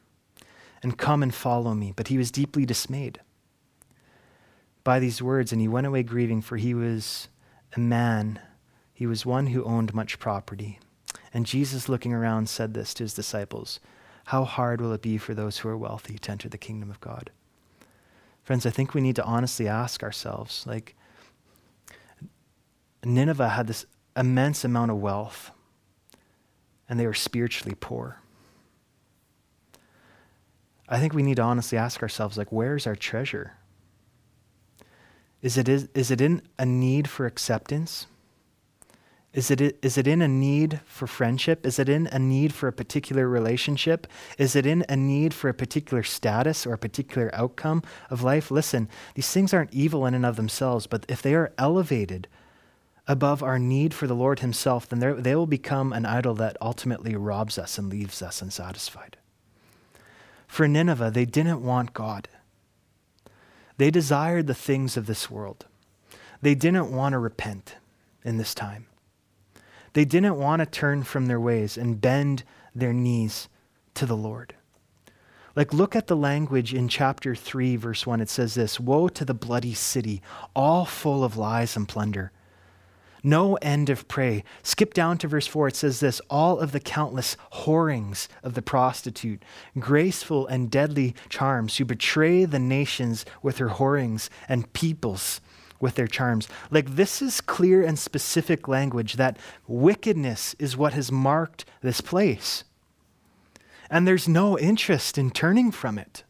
And 0.84 0.96
come 0.96 1.20
and 1.20 1.34
follow 1.34 1.74
me. 1.74 1.92
But 1.96 2.06
he 2.06 2.16
was 2.16 2.30
deeply 2.30 2.64
dismayed 2.64 3.18
by 4.84 5.00
these 5.00 5.20
words, 5.20 5.50
and 5.50 5.60
he 5.60 5.66
went 5.66 5.88
away 5.88 6.04
grieving, 6.04 6.42
for 6.42 6.58
he 6.58 6.74
was 6.74 7.26
a 7.74 7.80
man, 7.80 8.38
he 8.94 9.04
was 9.04 9.26
one 9.26 9.48
who 9.48 9.64
owned 9.64 9.92
much 9.92 10.20
property. 10.20 10.78
And 11.32 11.46
Jesus, 11.46 11.88
looking 11.88 12.12
around, 12.12 12.48
said 12.48 12.74
this 12.74 12.92
to 12.94 13.04
his 13.04 13.14
disciples 13.14 13.80
how 14.24 14.44
hard 14.44 14.80
will 14.80 14.92
it 14.92 15.02
be 15.02 15.18
for 15.18 15.34
those 15.34 15.58
who 15.58 15.68
are 15.68 15.76
wealthy 15.76 16.16
to 16.18 16.30
enter 16.30 16.48
the 16.48 16.58
kingdom 16.58 16.90
of 16.90 17.00
God? 17.00 17.30
Friends, 18.44 18.64
I 18.64 18.70
think 18.70 18.94
we 18.94 19.00
need 19.00 19.16
to 19.16 19.24
honestly 19.24 19.66
ask 19.66 20.02
ourselves 20.02 20.64
like, 20.66 20.94
Nineveh 23.04 23.48
had 23.48 23.66
this 23.66 23.86
immense 24.16 24.64
amount 24.64 24.90
of 24.90 24.98
wealth, 24.98 25.50
and 26.88 26.98
they 26.98 27.06
were 27.06 27.14
spiritually 27.14 27.76
poor. 27.78 28.20
I 30.88 30.98
think 30.98 31.14
we 31.14 31.22
need 31.22 31.36
to 31.36 31.42
honestly 31.42 31.78
ask 31.78 32.02
ourselves, 32.02 32.36
like, 32.36 32.50
where's 32.50 32.86
our 32.86 32.96
treasure? 32.96 33.54
Is 35.40 35.56
it, 35.56 35.68
is, 35.68 35.88
is 35.94 36.10
it 36.10 36.20
in 36.20 36.42
a 36.58 36.66
need 36.66 37.08
for 37.08 37.26
acceptance? 37.26 38.06
Is 39.32 39.50
it, 39.50 39.78
is 39.80 39.96
it 39.96 40.08
in 40.08 40.22
a 40.22 40.28
need 40.28 40.80
for 40.84 41.06
friendship? 41.06 41.64
Is 41.64 41.78
it 41.78 41.88
in 41.88 42.08
a 42.08 42.18
need 42.18 42.52
for 42.52 42.66
a 42.66 42.72
particular 42.72 43.28
relationship? 43.28 44.08
Is 44.38 44.56
it 44.56 44.66
in 44.66 44.84
a 44.88 44.96
need 44.96 45.32
for 45.32 45.48
a 45.48 45.54
particular 45.54 46.02
status 46.02 46.66
or 46.66 46.72
a 46.72 46.78
particular 46.78 47.30
outcome 47.32 47.84
of 48.10 48.24
life? 48.24 48.50
Listen, 48.50 48.88
these 49.14 49.30
things 49.30 49.54
aren't 49.54 49.72
evil 49.72 50.04
in 50.04 50.14
and 50.14 50.26
of 50.26 50.34
themselves, 50.34 50.88
but 50.88 51.06
if 51.08 51.22
they 51.22 51.34
are 51.34 51.52
elevated 51.58 52.26
above 53.06 53.40
our 53.40 53.58
need 53.58 53.94
for 53.94 54.08
the 54.08 54.14
Lord 54.14 54.40
Himself, 54.40 54.88
then 54.88 54.98
they 55.22 55.36
will 55.36 55.46
become 55.46 55.92
an 55.92 56.06
idol 56.06 56.34
that 56.34 56.56
ultimately 56.60 57.14
robs 57.14 57.56
us 57.56 57.78
and 57.78 57.88
leaves 57.88 58.22
us 58.22 58.42
unsatisfied. 58.42 59.16
For 60.48 60.66
Nineveh, 60.66 61.12
they 61.12 61.24
didn't 61.24 61.62
want 61.62 61.94
God, 61.94 62.28
they 63.76 63.92
desired 63.92 64.48
the 64.48 64.54
things 64.54 64.96
of 64.96 65.06
this 65.06 65.30
world. 65.30 65.66
They 66.42 66.54
didn't 66.54 66.92
want 66.92 67.12
to 67.12 67.18
repent 67.18 67.76
in 68.24 68.36
this 68.36 68.54
time. 68.54 68.86
They 69.92 70.04
didn't 70.04 70.38
want 70.38 70.60
to 70.60 70.66
turn 70.66 71.02
from 71.02 71.26
their 71.26 71.40
ways 71.40 71.76
and 71.76 72.00
bend 72.00 72.44
their 72.74 72.92
knees 72.92 73.48
to 73.94 74.06
the 74.06 74.16
Lord. 74.16 74.54
Like, 75.56 75.74
look 75.74 75.96
at 75.96 76.06
the 76.06 76.16
language 76.16 76.72
in 76.72 76.88
chapter 76.88 77.34
3, 77.34 77.76
verse 77.76 78.06
1. 78.06 78.20
It 78.20 78.30
says 78.30 78.54
this 78.54 78.78
Woe 78.78 79.08
to 79.08 79.24
the 79.24 79.34
bloody 79.34 79.74
city, 79.74 80.22
all 80.54 80.84
full 80.84 81.24
of 81.24 81.36
lies 81.36 81.76
and 81.76 81.88
plunder. 81.88 82.30
No 83.22 83.56
end 83.56 83.90
of 83.90 84.08
prey. 84.08 84.44
Skip 84.62 84.94
down 84.94 85.18
to 85.18 85.28
verse 85.28 85.46
4. 85.46 85.68
It 85.68 85.76
says 85.76 86.00
this 86.00 86.20
All 86.30 86.58
of 86.60 86.72
the 86.72 86.80
countless 86.80 87.36
whorings 87.50 88.28
of 88.42 88.54
the 88.54 88.62
prostitute, 88.62 89.42
graceful 89.78 90.46
and 90.46 90.70
deadly 90.70 91.14
charms, 91.28 91.76
who 91.76 91.84
betray 91.84 92.44
the 92.44 92.58
nations 92.58 93.26
with 93.42 93.58
her 93.58 93.68
whorings 93.68 94.30
and 94.48 94.72
peoples 94.72 95.40
with 95.80 95.94
their 95.94 96.06
charms. 96.06 96.48
Like, 96.70 96.94
this 96.96 97.22
is 97.22 97.40
clear 97.40 97.82
and 97.82 97.98
specific 97.98 98.68
language 98.68 99.14
that 99.14 99.38
wickedness 99.66 100.54
is 100.58 100.76
what 100.76 100.92
has 100.92 101.10
marked 101.10 101.64
this 101.82 102.00
place. 102.00 102.64
And 103.90 104.06
there's 104.06 104.28
no 104.28 104.58
interest 104.58 105.18
in 105.18 105.30
turning 105.30 105.72
from 105.72 105.98
it. 105.98 106.22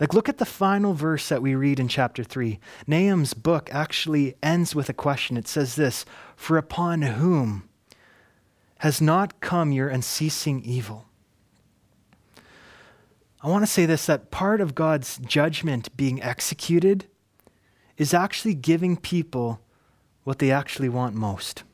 Like, 0.00 0.14
look 0.14 0.28
at 0.28 0.38
the 0.38 0.44
final 0.44 0.94
verse 0.94 1.28
that 1.28 1.42
we 1.42 1.54
read 1.54 1.80
in 1.80 1.88
chapter 1.88 2.22
3. 2.22 2.60
Nahum's 2.86 3.34
book 3.34 3.68
actually 3.72 4.36
ends 4.42 4.74
with 4.74 4.88
a 4.88 4.92
question. 4.94 5.36
It 5.36 5.48
says 5.48 5.74
this 5.74 6.04
For 6.36 6.56
upon 6.56 7.02
whom 7.02 7.68
has 8.78 9.00
not 9.00 9.40
come 9.40 9.72
your 9.72 9.88
unceasing 9.88 10.62
evil? 10.62 11.06
I 13.40 13.48
want 13.48 13.62
to 13.62 13.70
say 13.70 13.86
this 13.86 14.06
that 14.06 14.30
part 14.30 14.60
of 14.60 14.74
God's 14.74 15.18
judgment 15.18 15.96
being 15.96 16.22
executed 16.22 17.06
is 17.98 18.14
actually 18.14 18.54
giving 18.54 18.96
people 18.96 19.60
what 20.24 20.38
they 20.38 20.50
actually 20.50 20.88
want 20.88 21.14
most. 21.14 21.64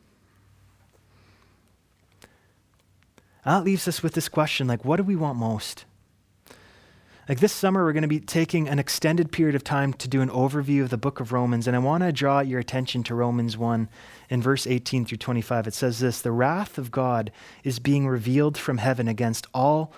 That 3.45 3.63
leaves 3.63 3.87
us 3.87 4.03
with 4.03 4.15
this 4.15 4.29
question 4.29 4.67
like, 4.67 4.85
what 4.85 4.97
do 4.97 5.03
we 5.03 5.17
want 5.17 5.39
most? 5.39 5.85
Like 7.29 7.41
this 7.41 7.53
summer, 7.53 7.85
we're 7.85 7.95
going 7.95 8.03
to 8.03 8.09
be 8.09 8.21
taking 8.21 8.69
an 8.69 8.79
extended 8.79 9.33
period 9.33 9.55
of 9.55 9.65
time 9.65 9.95
to 9.95 10.09
do 10.09 10.21
an 10.21 10.29
overview 10.29 10.83
of 10.83 10.91
the 10.91 10.99
book 10.99 11.21
of 11.21 11.33
Romans. 11.33 11.67
And 11.67 11.75
I 11.75 11.79
want 11.79 12.03
to 12.03 12.13
draw 12.13 12.41
your 12.41 12.61
attention 12.61 13.03
to 13.05 13.15
Romans 13.15 13.57
1 13.57 13.89
in 14.29 14.43
verse 14.43 14.67
18 14.67 15.07
through 15.07 15.19
25. 15.19 15.67
It 15.67 15.75
says 15.75 16.01
this 16.01 16.21
The 16.21 16.33
wrath 16.33 16.77
of 16.77 16.91
God 16.91 17.33
is 17.63 17.79
being 17.79 18.07
revealed 18.07 18.59
from 18.59 18.77
heaven 18.77 19.09
against 19.09 19.47
all 19.55 19.93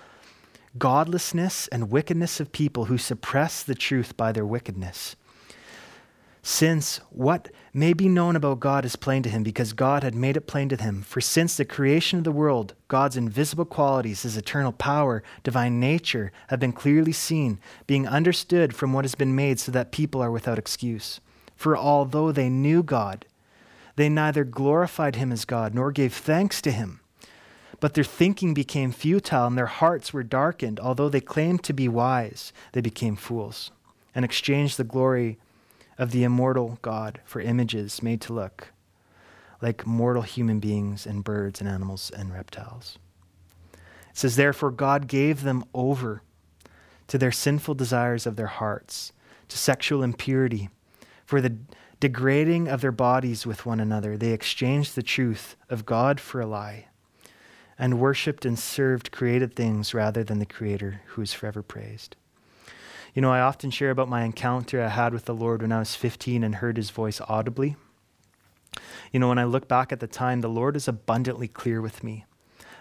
godlessness 0.77 1.67
and 1.67 1.91
wickedness 1.91 2.39
of 2.39 2.51
people 2.51 2.85
who 2.85 2.97
suppress 2.97 3.61
the 3.61 3.75
truth 3.75 4.15
by 4.15 4.31
their 4.31 4.45
wickedness 4.45 5.17
since 6.47 7.01
what 7.09 7.49
may 7.73 7.91
be 7.91 8.07
known 8.07 8.33
about 8.33 8.61
God 8.61 8.85
is 8.85 8.95
plain 8.95 9.21
to 9.21 9.29
him, 9.29 9.43
because 9.43 9.73
God 9.73 10.01
had 10.01 10.15
made 10.15 10.37
it 10.37 10.47
plain 10.47 10.69
to 10.69 10.77
him. 10.77 11.01
For 11.01 11.19
since 11.19 11.57
the 11.57 11.65
creation 11.65 12.19
of 12.19 12.23
the 12.23 12.31
world, 12.31 12.73
God's 12.87 13.17
invisible 13.17 13.65
qualities, 13.65 14.21
his 14.21 14.37
eternal 14.37 14.71
power, 14.71 15.23
divine 15.43 15.81
nature, 15.81 16.31
have 16.47 16.61
been 16.61 16.71
clearly 16.71 17.11
seen, 17.11 17.59
being 17.85 18.07
understood 18.07 18.73
from 18.73 18.93
what 18.93 19.03
has 19.03 19.13
been 19.13 19.35
made, 19.35 19.59
so 19.59 19.73
that 19.73 19.91
people 19.91 20.21
are 20.21 20.31
without 20.31 20.57
excuse. 20.57 21.19
For 21.57 21.75
although 21.75 22.31
they 22.31 22.47
knew 22.47 22.81
God, 22.81 23.25
they 23.97 24.07
neither 24.07 24.45
glorified 24.45 25.17
him 25.17 25.33
as 25.33 25.43
God 25.43 25.75
nor 25.75 25.91
gave 25.91 26.13
thanks 26.13 26.61
to 26.61 26.71
him. 26.71 27.01
But 27.81 27.93
their 27.93 28.05
thinking 28.05 28.53
became 28.53 28.93
futile, 28.93 29.47
and 29.47 29.57
their 29.57 29.65
hearts 29.65 30.13
were 30.13 30.23
darkened. 30.23 30.79
Although 30.79 31.09
they 31.09 31.19
claimed 31.19 31.65
to 31.65 31.73
be 31.73 31.89
wise, 31.89 32.53
they 32.71 32.79
became 32.79 33.17
fools 33.17 33.71
and 34.15 34.23
exchanged 34.23 34.77
the 34.77 34.85
glory 34.85 35.39
of 35.97 36.11
the 36.11 36.23
immortal 36.23 36.79
God 36.81 37.19
for 37.25 37.41
images 37.41 38.03
made 38.03 38.21
to 38.21 38.33
look 38.33 38.69
like 39.61 39.87
mortal 39.87 40.21
human 40.21 40.59
beings 40.59 41.05
and 41.05 41.23
birds 41.23 41.59
and 41.59 41.69
animals 41.69 42.11
and 42.15 42.33
reptiles. 42.33 42.99
It 43.73 43.79
says, 44.13 44.35
Therefore, 44.35 44.71
God 44.71 45.07
gave 45.07 45.43
them 45.43 45.63
over 45.73 46.21
to 47.07 47.17
their 47.17 47.31
sinful 47.31 47.75
desires 47.75 48.25
of 48.27 48.35
their 48.35 48.47
hearts, 48.47 49.13
to 49.47 49.57
sexual 49.57 50.03
impurity, 50.03 50.69
for 51.25 51.41
the 51.41 51.57
degrading 51.99 52.67
of 52.67 52.81
their 52.81 52.91
bodies 52.91 53.45
with 53.45 53.65
one 53.65 53.79
another. 53.79 54.17
They 54.17 54.31
exchanged 54.31 54.95
the 54.95 55.03
truth 55.03 55.55
of 55.69 55.85
God 55.85 56.19
for 56.19 56.41
a 56.41 56.45
lie 56.45 56.87
and 57.77 57.99
worshiped 57.99 58.45
and 58.45 58.57
served 58.57 59.11
created 59.11 59.55
things 59.55 59.93
rather 59.93 60.23
than 60.23 60.39
the 60.39 60.45
Creator 60.45 61.01
who 61.07 61.21
is 61.21 61.33
forever 61.33 61.61
praised. 61.61 62.15
You 63.17 63.21
know, 63.21 63.31
I 63.31 63.39
often 63.39 63.71
share 63.71 63.89
about 63.89 64.09
my 64.09 64.23
encounter 64.23 64.79
I 64.79 64.89
had 64.89 65.11
with 65.11 65.25
the 65.25 65.33
Lord 65.33 65.63
when 65.63 65.71
I 65.71 65.79
was 65.79 65.95
15 65.95 66.43
and 66.43 66.53
heard 66.53 66.77
his 66.77 66.91
voice 66.91 67.19
audibly. 67.27 67.75
You 69.11 69.19
know, 69.19 69.29
when 69.29 69.39
I 69.39 69.43
look 69.43 69.67
back 69.67 69.91
at 69.91 69.99
the 69.99 70.05
time, 70.05 70.41
the 70.41 70.47
Lord 70.47 70.75
is 70.75 70.87
abundantly 70.87 71.47
clear 71.47 71.81
with 71.81 72.03
me 72.03 72.25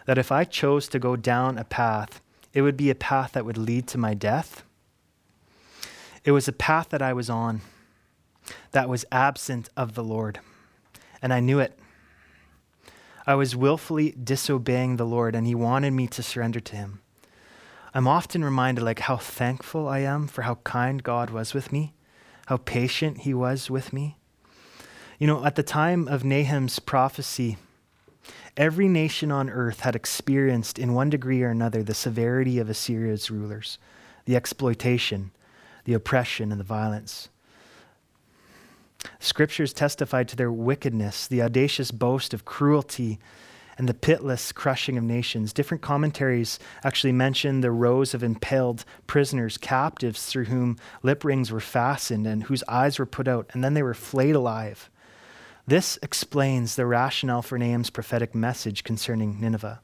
that 0.04 0.18
if 0.18 0.30
I 0.30 0.44
chose 0.44 0.88
to 0.88 0.98
go 0.98 1.16
down 1.16 1.56
a 1.56 1.64
path, 1.64 2.20
it 2.52 2.60
would 2.60 2.76
be 2.76 2.90
a 2.90 2.94
path 2.94 3.32
that 3.32 3.46
would 3.46 3.56
lead 3.56 3.86
to 3.86 3.96
my 3.96 4.12
death. 4.12 4.62
It 6.22 6.32
was 6.32 6.46
a 6.46 6.52
path 6.52 6.90
that 6.90 7.00
I 7.00 7.14
was 7.14 7.30
on 7.30 7.62
that 8.72 8.90
was 8.90 9.06
absent 9.10 9.70
of 9.74 9.94
the 9.94 10.04
Lord, 10.04 10.40
and 11.22 11.32
I 11.32 11.40
knew 11.40 11.60
it. 11.60 11.78
I 13.26 13.36
was 13.36 13.56
willfully 13.56 14.10
disobeying 14.10 14.96
the 14.96 15.06
Lord, 15.06 15.34
and 15.34 15.46
He 15.46 15.54
wanted 15.54 15.92
me 15.92 16.06
to 16.08 16.22
surrender 16.22 16.60
to 16.60 16.76
Him. 16.76 17.00
I'm 17.96 18.06
often 18.06 18.44
reminded 18.44 18.84
like 18.84 18.98
how 18.98 19.16
thankful 19.16 19.88
I 19.88 20.00
am 20.00 20.26
for 20.26 20.42
how 20.42 20.56
kind 20.64 21.02
God 21.02 21.30
was 21.30 21.54
with 21.54 21.72
me, 21.72 21.94
how 22.44 22.58
patient 22.58 23.22
He 23.22 23.32
was 23.32 23.70
with 23.70 23.90
me. 23.90 24.18
You 25.18 25.26
know, 25.26 25.42
at 25.46 25.54
the 25.54 25.62
time 25.62 26.06
of 26.06 26.22
Nahum's 26.22 26.78
prophecy, 26.78 27.56
every 28.54 28.86
nation 28.86 29.32
on 29.32 29.48
earth 29.48 29.80
had 29.80 29.96
experienced, 29.96 30.78
in 30.78 30.92
one 30.92 31.08
degree 31.08 31.42
or 31.42 31.48
another, 31.48 31.82
the 31.82 31.94
severity 31.94 32.58
of 32.58 32.68
Assyria's 32.68 33.30
rulers, 33.30 33.78
the 34.26 34.36
exploitation, 34.36 35.30
the 35.86 35.94
oppression, 35.94 36.52
and 36.52 36.60
the 36.60 36.64
violence. 36.64 37.30
Scriptures 39.20 39.72
testified 39.72 40.28
to 40.28 40.36
their 40.36 40.52
wickedness, 40.52 41.26
the 41.26 41.40
audacious 41.40 41.92
boast 41.92 42.34
of 42.34 42.44
cruelty, 42.44 43.18
and 43.78 43.88
the 43.88 43.94
pitiless 43.94 44.52
crushing 44.52 44.96
of 44.96 45.04
nations. 45.04 45.52
Different 45.52 45.82
commentaries 45.82 46.58
actually 46.82 47.12
mention 47.12 47.60
the 47.60 47.70
rows 47.70 48.14
of 48.14 48.22
impaled 48.22 48.84
prisoners, 49.06 49.58
captives 49.58 50.24
through 50.26 50.46
whom 50.46 50.78
lip 51.02 51.24
rings 51.24 51.50
were 51.50 51.60
fastened 51.60 52.26
and 52.26 52.44
whose 52.44 52.64
eyes 52.68 52.98
were 52.98 53.06
put 53.06 53.28
out, 53.28 53.50
and 53.52 53.62
then 53.62 53.74
they 53.74 53.82
were 53.82 53.94
flayed 53.94 54.34
alive. 54.34 54.90
This 55.66 55.98
explains 56.02 56.76
the 56.76 56.86
rationale 56.86 57.42
for 57.42 57.58
Nahum's 57.58 57.90
prophetic 57.90 58.34
message 58.34 58.84
concerning 58.84 59.40
Nineveh. 59.40 59.80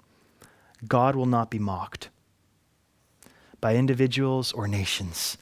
God 0.86 1.16
will 1.16 1.26
not 1.26 1.50
be 1.50 1.58
mocked 1.58 2.08
by 3.60 3.76
individuals 3.76 4.52
or 4.52 4.66
nations. 4.66 5.36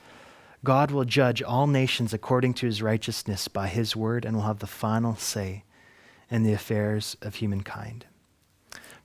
God 0.63 0.91
will 0.91 1.05
judge 1.05 1.43
all 1.43 1.67
nations 1.67 2.13
according 2.13 2.55
to 2.55 2.67
his 2.67 2.83
righteousness 2.83 3.49
by 3.49 3.69
his 3.69 3.97
word 3.97 4.25
and 4.25 4.37
will 4.37 4.45
have 4.45 4.59
the 4.59 4.67
final 4.67 5.17
say 5.17 5.65
in 6.31 6.43
the 6.43 6.53
affairs 6.53 7.17
of 7.23 7.37
humankind. 7.37 8.05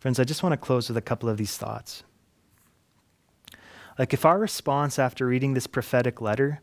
Friends, 0.05 0.19
I 0.19 0.23
just 0.23 0.43
want 0.43 0.53
to 0.53 0.57
close 0.57 0.87
with 0.87 0.97
a 0.97 1.01
couple 1.01 1.29
of 1.29 1.37
these 1.37 1.57
thoughts. 1.57 2.03
Like, 3.97 4.13
if 4.13 4.23
our 4.23 4.37
response 4.37 4.99
after 4.99 5.25
reading 5.25 5.55
this 5.55 5.65
prophetic 5.65 6.21
letter 6.21 6.61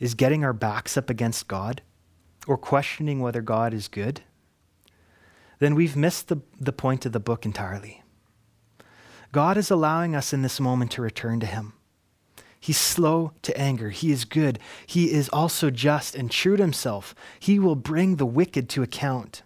is 0.00 0.14
getting 0.14 0.42
our 0.42 0.52
backs 0.52 0.96
up 0.96 1.08
against 1.08 1.46
God 1.46 1.80
or 2.48 2.58
questioning 2.58 3.20
whether 3.20 3.40
God 3.40 3.72
is 3.72 3.86
good, 3.86 4.22
then 5.60 5.76
we've 5.76 5.94
missed 5.94 6.26
the, 6.26 6.38
the 6.58 6.72
point 6.72 7.06
of 7.06 7.12
the 7.12 7.20
book 7.20 7.46
entirely. 7.46 8.02
God 9.30 9.56
is 9.56 9.70
allowing 9.70 10.16
us 10.16 10.32
in 10.32 10.42
this 10.42 10.58
moment 10.58 10.90
to 10.90 11.02
return 11.02 11.38
to 11.38 11.46
Him. 11.46 11.74
He's 12.58 12.78
slow 12.78 13.30
to 13.42 13.56
anger. 13.56 13.90
He 13.90 14.10
is 14.10 14.24
good. 14.24 14.58
He 14.88 15.12
is 15.12 15.28
also 15.28 15.70
just 15.70 16.16
and 16.16 16.28
true 16.28 16.56
to 16.56 16.64
himself. 16.64 17.14
He 17.38 17.60
will 17.60 17.76
bring 17.76 18.16
the 18.16 18.26
wicked 18.26 18.68
to 18.70 18.82
account. 18.82 19.44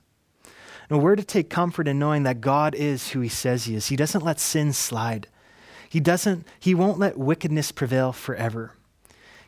And 0.90 1.02
we're 1.02 1.16
to 1.16 1.24
take 1.24 1.50
comfort 1.50 1.88
in 1.88 1.98
knowing 1.98 2.24
that 2.24 2.40
God 2.40 2.74
is 2.74 3.10
who 3.10 3.20
he 3.20 3.28
says 3.28 3.64
he 3.64 3.74
is. 3.74 3.86
He 3.86 3.96
doesn't 3.96 4.24
let 4.24 4.40
sin 4.40 4.72
slide. 4.72 5.28
He 5.88 6.00
doesn't 6.00 6.46
he 6.58 6.74
won't 6.74 6.98
let 6.98 7.18
wickedness 7.18 7.72
prevail 7.72 8.12
forever. 8.12 8.72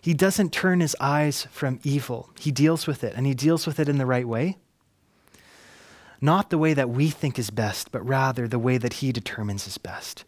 He 0.00 0.14
doesn't 0.14 0.52
turn 0.52 0.80
his 0.80 0.96
eyes 1.00 1.46
from 1.50 1.80
evil. 1.82 2.30
He 2.38 2.52
deals 2.52 2.86
with 2.86 3.02
it 3.02 3.14
and 3.16 3.26
he 3.26 3.34
deals 3.34 3.66
with 3.66 3.80
it 3.80 3.88
in 3.88 3.98
the 3.98 4.06
right 4.06 4.26
way. 4.26 4.58
Not 6.20 6.50
the 6.50 6.58
way 6.58 6.72
that 6.74 6.88
we 6.88 7.10
think 7.10 7.38
is 7.38 7.50
best, 7.50 7.92
but 7.92 8.06
rather 8.06 8.48
the 8.48 8.58
way 8.58 8.78
that 8.78 8.94
he 8.94 9.12
determines 9.12 9.66
is 9.66 9.78
best. 9.78 10.24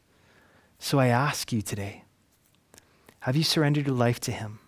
So 0.79 0.99
I 0.99 1.09
ask 1.09 1.53
you 1.53 1.63
today, 1.63 2.05
have 3.21 3.37
you 3.37 3.43
surrendered 3.43 3.87
your 3.87 3.97
life 3.97 4.21
to 4.21 4.33
Him? 4.33 4.61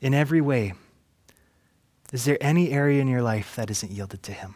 In 0.00 0.14
every 0.14 0.40
way, 0.40 0.74
is 2.12 2.24
there 2.24 2.38
any 2.40 2.70
area 2.70 3.00
in 3.00 3.08
your 3.08 3.22
life 3.22 3.54
that 3.56 3.70
isn't 3.70 3.92
yielded 3.92 4.22
to 4.24 4.32
Him? 4.32 4.54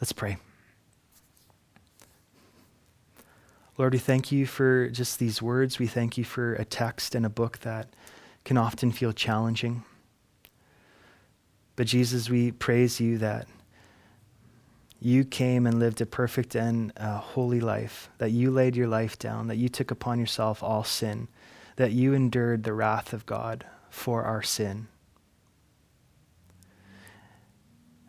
Let's 0.00 0.12
pray. 0.12 0.36
Lord, 3.78 3.92
we 3.92 3.98
thank 3.98 4.32
you 4.32 4.46
for 4.46 4.88
just 4.88 5.18
these 5.18 5.42
words. 5.42 5.78
We 5.78 5.86
thank 5.86 6.16
you 6.16 6.24
for 6.24 6.54
a 6.54 6.64
text 6.64 7.14
and 7.14 7.26
a 7.26 7.30
book 7.30 7.58
that 7.60 7.88
can 8.44 8.56
often 8.56 8.92
feel 8.92 9.12
challenging. 9.12 9.84
But 11.76 11.86
Jesus, 11.86 12.30
we 12.30 12.52
praise 12.52 13.00
you 13.00 13.18
that 13.18 13.48
you 14.98 15.24
came 15.24 15.66
and 15.66 15.78
lived 15.78 16.00
a 16.00 16.06
perfect 16.06 16.54
and 16.54 16.90
holy 16.98 17.60
life, 17.60 18.08
that 18.18 18.30
you 18.30 18.50
laid 18.50 18.76
your 18.76 18.88
life 18.88 19.18
down, 19.18 19.48
that 19.48 19.56
you 19.56 19.68
took 19.68 19.90
upon 19.90 20.18
yourself 20.18 20.62
all 20.62 20.84
sin, 20.84 21.28
that 21.76 21.92
you 21.92 22.14
endured 22.14 22.64
the 22.64 22.72
wrath 22.72 23.12
of 23.12 23.26
God 23.26 23.66
for 23.90 24.24
our 24.24 24.42
sin. 24.42 24.88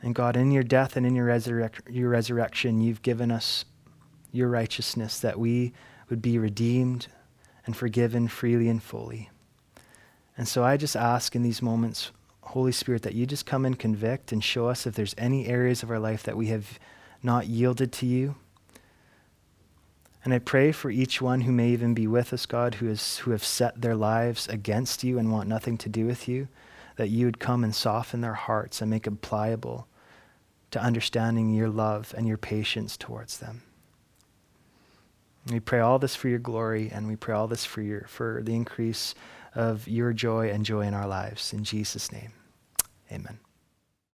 And 0.07 0.15
God, 0.15 0.37
in 0.37 0.51
your 0.51 0.63
death 0.63 0.95
and 0.95 1.05
in 1.05 1.15
your, 1.15 1.27
resurrec- 1.27 1.81
your 1.93 2.07
resurrection, 2.07 2.79
you've 2.79 3.01
given 3.01 3.29
us 3.29 3.65
your 4.31 4.47
righteousness, 4.47 5.19
that 5.19 5.37
we 5.37 5.73
would 6.09 6.21
be 6.21 6.37
redeemed 6.37 7.07
and 7.65 7.75
forgiven 7.75 8.29
freely 8.29 8.69
and 8.69 8.81
fully. 8.81 9.29
And 10.37 10.47
so 10.47 10.63
I 10.63 10.77
just 10.77 10.95
ask 10.95 11.35
in 11.35 11.43
these 11.43 11.61
moments 11.61 12.11
Holy 12.39 12.71
Spirit, 12.71 13.01
that 13.01 13.15
you 13.15 13.25
just 13.25 13.45
come 13.45 13.65
and 13.65 13.77
convict 13.77 14.31
and 14.31 14.41
show 14.41 14.69
us 14.69 14.87
if 14.87 14.95
there's 14.95 15.13
any 15.17 15.45
areas 15.45 15.83
of 15.83 15.91
our 15.91 15.99
life 15.99 16.23
that 16.23 16.37
we 16.37 16.47
have 16.47 16.79
not 17.21 17.47
yielded 17.47 17.91
to 17.91 18.05
you. 18.05 18.35
And 20.23 20.33
I 20.33 20.39
pray 20.39 20.71
for 20.71 20.89
each 20.89 21.21
one 21.21 21.41
who 21.41 21.51
may 21.51 21.67
even 21.71 21.93
be 21.93 22.07
with 22.07 22.31
us, 22.31 22.45
God, 22.45 22.75
who, 22.75 22.87
is, 22.87 23.17
who 23.17 23.31
have 23.31 23.43
set 23.43 23.81
their 23.81 23.95
lives 23.97 24.47
against 24.47 25.03
you 25.03 25.19
and 25.19 25.33
want 25.33 25.49
nothing 25.49 25.77
to 25.79 25.89
do 25.89 26.05
with 26.05 26.29
you, 26.29 26.47
that 26.95 27.09
you 27.09 27.25
would 27.25 27.41
come 27.41 27.65
and 27.65 27.75
soften 27.75 28.21
their 28.21 28.35
hearts 28.35 28.79
and 28.79 28.89
make 28.89 29.03
them 29.03 29.17
pliable 29.17 29.85
to 30.71 30.81
understanding 30.81 31.53
your 31.53 31.69
love 31.69 32.13
and 32.17 32.27
your 32.27 32.37
patience 32.37 32.97
towards 32.97 33.37
them. 33.37 33.63
We 35.49 35.59
pray 35.59 35.79
all 35.79 35.99
this 35.99 36.15
for 36.15 36.27
your 36.27 36.39
glory, 36.39 36.89
and 36.93 37.07
we 37.07 37.15
pray 37.15 37.33
all 37.33 37.47
this 37.47 37.63
for, 37.63 37.81
your, 37.81 38.01
for 38.07 38.41
the 38.43 38.53
increase 38.53 39.15
of 39.55 39.87
your 39.87 40.11
joy 40.13 40.49
and 40.49 40.65
joy 40.65 40.81
in 40.81 40.93
our 40.93 41.07
lives. 41.07 41.53
In 41.53 41.63
Jesus' 41.63 42.11
name. 42.11 42.33